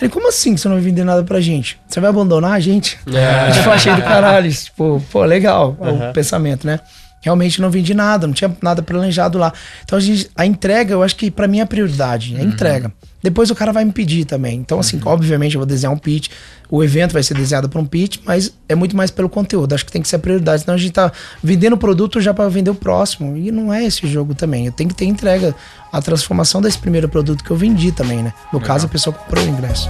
[0.00, 1.78] Ele, como assim que você não vai vender nada pra gente?
[1.88, 2.98] Você vai abandonar a gente?
[3.06, 3.50] É.
[3.54, 4.52] Tipo, achei do caralho.
[4.52, 6.80] Tipo, pô, legal o pensamento, né?
[7.24, 9.50] Realmente não vendi nada, não tinha nada planejado lá.
[9.82, 12.44] Então a, gente, a entrega, eu acho que pra mim é a prioridade, é a
[12.44, 12.92] entrega.
[13.22, 14.58] Depois o cara vai me pedir também.
[14.58, 16.28] Então, assim, obviamente eu vou desenhar um pitch,
[16.70, 19.74] o evento vai ser desenhado para um pitch, mas é muito mais pelo conteúdo.
[19.74, 20.60] Acho que tem que ser a prioridade.
[20.62, 21.10] Senão a gente tá
[21.42, 23.34] vendendo o produto já para vender o próximo.
[23.38, 24.66] E não é esse jogo também.
[24.66, 25.54] Eu tenho que ter entrega,
[25.90, 28.32] a transformação desse primeiro produto que eu vendi também, né?
[28.52, 29.88] No caso, a pessoa comprou o ingresso.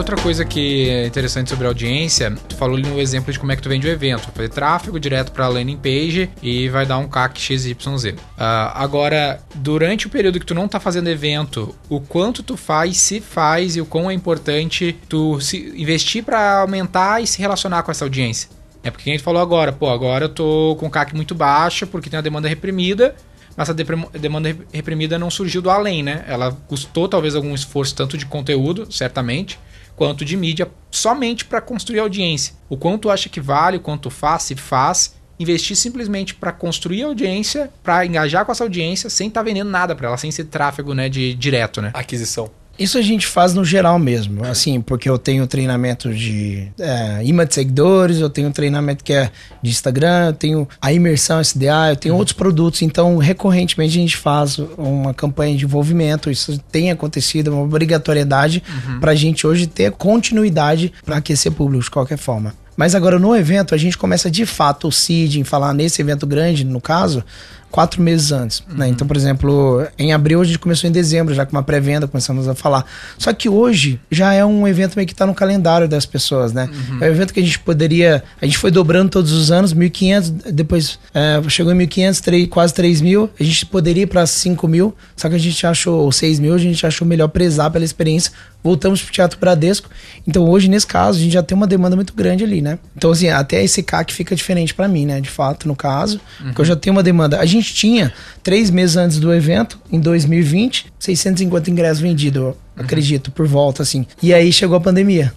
[0.00, 3.52] Outra coisa que é interessante sobre a audiência, tu falou ali no exemplo de como
[3.52, 4.22] é que tu vende o evento.
[4.24, 8.14] Vai fazer tráfego direto para a landing page e vai dar um CAC XYZ.
[8.38, 12.96] Ah, agora, durante o período que tu não tá fazendo evento, o quanto tu faz,
[12.96, 15.38] se faz e o quão é importante tu
[15.76, 18.48] investir para aumentar e se relacionar com essa audiência.
[18.82, 22.08] É porque a gente falou agora, pô, agora eu tô com CAC muito baixo porque
[22.08, 23.14] tem a demanda reprimida,
[23.54, 23.74] mas essa
[24.18, 26.24] demanda rep- reprimida não surgiu do além, né?
[26.26, 29.58] Ela custou talvez algum esforço tanto de conteúdo, certamente,
[30.00, 32.54] quanto de mídia, somente para construir audiência.
[32.70, 37.70] O quanto acha que vale, o quanto faz, se faz, investir simplesmente para construir audiência,
[37.82, 41.10] para engajar com essa audiência, sem estar vendendo nada para ela, sem ser tráfego, né,
[41.10, 41.90] de direto, né?
[41.92, 42.50] Aquisição.
[42.80, 47.44] Isso a gente faz no geral mesmo, assim, porque eu tenho treinamento de é, imã
[47.44, 49.30] de seguidores, eu tenho treinamento que é
[49.62, 54.16] de Instagram, eu tenho a imersão SDA, eu tenho outros produtos, então recorrentemente a gente
[54.16, 58.62] faz uma campanha de envolvimento, isso tem acontecido, é uma obrigatoriedade
[58.98, 62.54] pra gente hoje ter continuidade para aquecer público de qualquer forma.
[62.80, 66.64] Mas agora no evento a gente começa de fato o seeding, falar nesse evento grande,
[66.64, 67.22] no caso,
[67.70, 68.62] quatro meses antes.
[68.70, 68.88] Né?
[68.88, 72.48] Então, por exemplo, em abril a gente começou em dezembro, já com uma pré-venda, começamos
[72.48, 72.86] a falar.
[73.18, 76.70] Só que hoje já é um evento meio que tá no calendário das pessoas, né?
[77.02, 78.24] É um evento que a gente poderia.
[78.40, 82.72] A gente foi dobrando todos os anos, 1.500, depois é, chegou em 1.500, três- quase
[82.72, 83.28] 3 mil.
[83.38, 86.54] A gente poderia ir para 5 mil, só que a gente achou, ou 6 mil,
[86.54, 88.32] a gente achou melhor prezar pela experiência.
[88.62, 89.88] Voltamos pro Teatro Bradesco.
[90.26, 92.78] Então, hoje, nesse caso, a gente já tem uma demanda muito grande ali, né?
[92.96, 95.20] Então, assim, até esse CAC fica diferente para mim, né?
[95.20, 97.38] De fato, no caso, porque eu já tenho uma demanda.
[97.40, 103.30] A gente tinha, três meses antes do evento, em 2020, 650 ingressos vendidos, eu acredito,
[103.30, 104.06] por volta, assim.
[104.22, 105.32] E aí chegou a pandemia.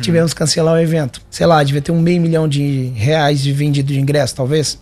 [0.00, 1.20] Tivemos que cancelar o evento.
[1.30, 4.78] Sei lá, devia ter um meio milhão de reais de vendido de ingresso, talvez.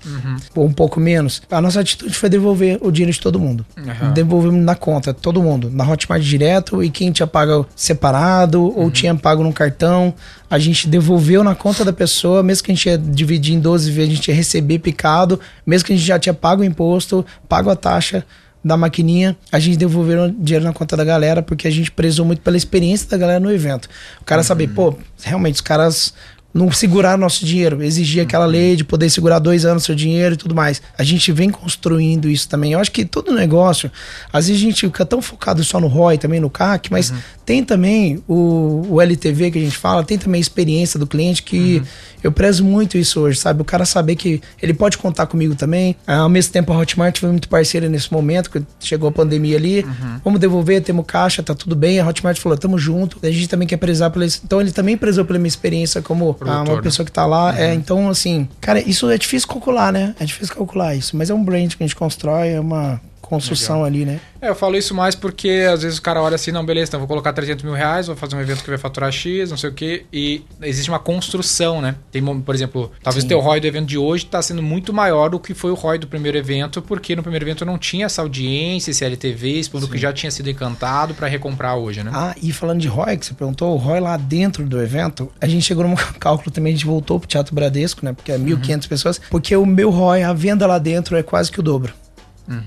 [0.54, 1.42] Ou um pouco menos.
[1.50, 3.64] A nossa atitude foi devolver o dinheiro de todo mundo.
[3.76, 4.12] Aham.
[4.12, 5.70] Devolvemos na conta, todo mundo.
[5.70, 10.14] Na Hotmart direto e quem tinha pago separado ou tinha pago num cartão.
[10.50, 13.90] A gente devolveu na conta da pessoa, mesmo que a gente ia dividir em 12
[13.90, 17.24] vezes, a gente ia receber picado, mesmo que a gente já tinha pago o imposto,
[17.48, 18.24] pago a taxa
[18.64, 22.24] da maquininha, a gente devolveu o dinheiro na conta da galera, porque a gente prezou
[22.24, 23.88] muito pela experiência da galera no evento.
[24.20, 26.14] O cara saber, pô, realmente os caras
[26.54, 30.36] não seguraram nosso dinheiro, exigia aquela lei de poder segurar dois anos seu dinheiro e
[30.36, 30.82] tudo mais.
[30.98, 32.72] A gente vem construindo isso também.
[32.72, 33.90] Eu acho que todo negócio,
[34.32, 37.12] às vezes a gente fica tão focado só no ROI, também no CAC, mas
[37.44, 41.42] tem também o, o LTV que a gente fala, tem também a experiência do cliente
[41.42, 41.82] que
[42.22, 43.62] eu prezo muito isso hoje, sabe?
[43.62, 45.96] O cara saber que ele pode contar comigo também.
[46.06, 49.84] Ao mesmo tempo, a Hotmart foi muito parceira nesse momento, que chegou a pandemia ali.
[50.24, 51.98] Vamos devolver, temos caixa, tá tudo bem.
[51.98, 53.18] A Hotmart falou, tamo junto.
[53.22, 54.24] A gente também quer prezar pela...
[54.24, 56.82] Então, ele também prezou pela minha experiência como Produtor, uma né?
[56.82, 57.58] pessoa que tá lá.
[57.58, 60.14] É, então, assim, cara, isso é difícil calcular, né?
[60.20, 61.16] É difícil calcular isso.
[61.16, 63.00] Mas é um brand que a gente constrói, é uma
[63.32, 64.20] construção ali, né?
[64.40, 67.00] É, eu falo isso mais porque às vezes o cara olha assim, não, beleza, então
[67.00, 69.70] vou colocar 300 mil reais, vou fazer um evento que vai faturar X, não sei
[69.70, 71.94] o quê, e existe uma construção, né?
[72.10, 75.30] Tem, por exemplo, talvez o teu ROI do evento de hoje está sendo muito maior
[75.30, 78.20] do que foi o ROI do primeiro evento, porque no primeiro evento não tinha essa
[78.20, 82.10] audiência, esse LTV, esse público que já tinha sido encantado para recomprar hoje, né?
[82.12, 85.46] Ah, e falando de ROI, que você perguntou, o ROI lá dentro do evento, a
[85.46, 88.12] gente chegou num cálculo também, a gente voltou pro Teatro Bradesco, né?
[88.12, 91.60] Porque é 1.500 pessoas, porque o meu ROI, a venda lá dentro é quase que
[91.60, 92.01] o dobro.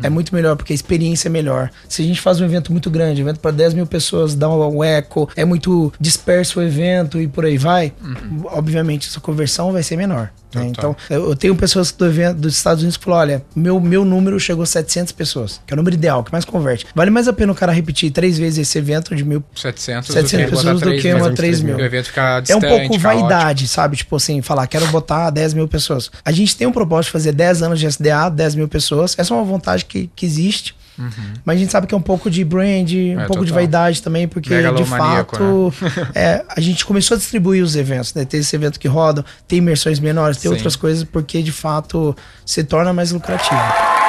[0.04, 1.70] É muito melhor, porque a experiência é melhor.
[1.88, 4.50] Se a gente faz um evento muito grande, um evento para 10 mil pessoas, dá
[4.50, 7.94] um eco, é muito disperso o evento e por aí vai,
[8.46, 10.32] obviamente essa conversão vai ser menor.
[10.56, 10.72] Né?
[10.74, 10.98] Total.
[11.06, 14.40] Então, eu tenho pessoas do evento dos Estados Unidos que falam: olha, meu, meu número
[14.40, 16.86] chegou a 700 pessoas, que é o número ideal, que mais converte.
[16.96, 20.50] Vale mais a pena o cara repetir três vezes esse evento de mil 700, 700
[20.50, 21.78] pessoas do que uma 3 mil.
[21.78, 23.98] O evento fica é distante, um pouco vaidade, sabe?
[23.98, 26.12] Tipo assim, falar, quero botar 10 mil pessoas.
[26.24, 29.16] A gente tem um propósito de fazer 10 anos de SDA, 10 mil pessoas.
[29.18, 30.76] Essa é uma vontade que, que existe.
[31.44, 33.56] Mas a gente sabe que é um pouco de brand, um pouco de total.
[33.56, 35.74] vaidade também, porque de fato
[36.14, 38.26] é, a gente começou a distribuir os eventos, né?
[38.26, 40.56] Tem esse evento que roda, tem imersões menores, tem Sim.
[40.56, 42.16] outras coisas, porque de fato
[42.46, 44.05] se torna mais lucrativo.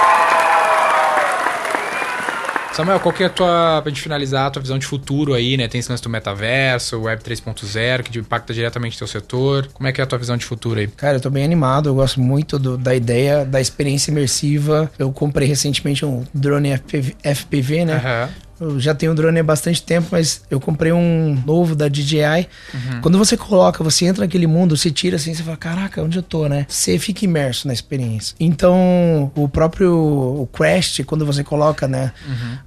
[2.77, 5.57] Samuel, qual que é a tua, pra gente finalizar, a tua visão de futuro aí,
[5.57, 5.67] né?
[5.67, 9.67] Tem esse lance do metaverso, Web 3.0, que impacta diretamente teu setor.
[9.73, 10.87] Como é que é a tua visão de futuro aí?
[10.87, 14.91] Cara, eu tô bem animado, eu gosto muito do- da ideia, da experiência imersiva.
[14.99, 17.95] Eu comprei recentemente um drone FPV, FPV né?
[17.97, 18.29] Aham.
[18.59, 22.49] Eu já tenho drone há bastante tempo, mas eu comprei um novo da DJI.
[23.03, 26.23] Quando você coloca, você entra naquele mundo, você tira assim, você fala, caraca, onde eu
[26.23, 26.65] tô, né?
[26.69, 28.35] Você fica imerso na experiência.
[28.41, 32.13] Então, o próprio o Crash, quando você coloca, né,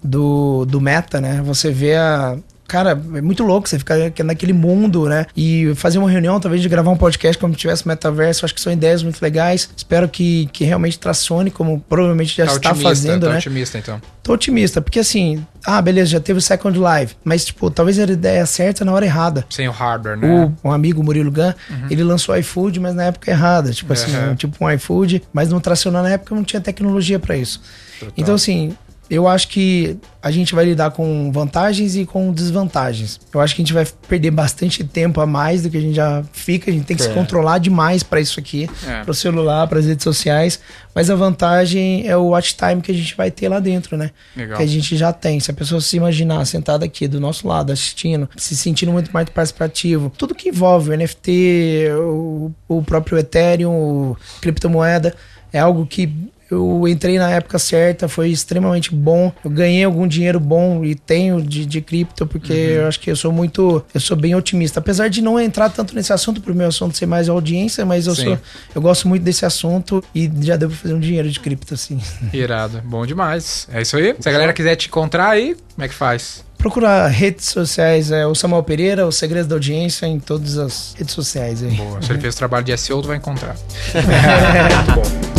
[0.03, 2.37] do, do Meta, né, você vê a.
[2.69, 5.25] Cara, é muito louco você ficar naquele mundo, né?
[5.35, 8.45] E fazer uma reunião, talvez de gravar um podcast como se tivesse metaverso.
[8.45, 9.67] Acho que são ideias muito legais.
[9.75, 13.37] Espero que, que realmente tracione, como provavelmente já Tá está otimista, fazendo, tá né?
[13.39, 13.99] otimista, então.
[14.21, 18.11] Tô otimista, porque assim, ah, beleza, já teve o Second Life, mas tipo, talvez era
[18.11, 19.43] a ideia certa na hora errada.
[19.49, 20.27] Sem o hardware, né?
[20.27, 20.53] Uhum.
[20.63, 21.51] O, um amigo, Murilo Gun,
[21.89, 23.71] ele lançou o iFood, mas na época errada.
[23.71, 24.31] Tipo assim, Uhum.
[24.31, 27.59] um- tipo um iFood, mas não tracionou na época, não tinha tecnologia pra isso.
[28.15, 28.75] Então, assim,
[29.09, 33.19] eu acho que a gente vai lidar com vantagens e com desvantagens.
[33.33, 35.95] Eu acho que a gente vai perder bastante tempo a mais do que a gente
[35.95, 36.69] já fica.
[36.69, 39.03] A gente tem que se controlar demais pra isso aqui, É.
[39.03, 40.59] pro celular, pras redes sociais.
[40.93, 44.11] Mas a vantagem é o watch time que a gente vai ter lá dentro, né?
[44.35, 44.57] Legal.
[44.57, 45.39] Que a gente já tem.
[45.39, 49.29] Se a pessoa se imaginar sentada aqui do nosso lado, assistindo, se sentindo muito mais
[49.29, 55.15] participativo, tudo que envolve o NFT, o, o próprio Ethereum, o criptomoeda,
[55.53, 56.11] é algo que
[56.49, 59.31] eu entrei na época certa, foi extremamente bom.
[59.43, 63.15] Eu ganhei algum dinheiro bom e tenho de, de cripto, porque eu acho que eu
[63.15, 63.83] sou muito.
[63.93, 64.79] Eu sou bem otimista.
[64.79, 68.15] Apesar de não entrar tanto nesse assunto, pro meu assunto ser mais audiência, mas eu
[68.15, 68.23] Sim.
[68.23, 68.39] sou.
[68.73, 71.99] Eu gosto muito desse assunto e já deu pra fazer um dinheiro de cripto, assim.
[72.33, 72.81] Irado.
[72.83, 73.67] Bom demais.
[73.71, 74.15] É isso aí.
[74.19, 76.43] Se a galera quiser te encontrar aí, como é que faz?
[76.57, 81.13] Procurar redes sociais, é o Samuel Pereira, o Segredos da Audiência, em todas as redes
[81.13, 81.75] sociais aí.
[81.75, 82.01] Boa.
[82.01, 83.55] Se ele fez o trabalho de SEO, tu vai encontrar.
[83.95, 85.38] Muito bom.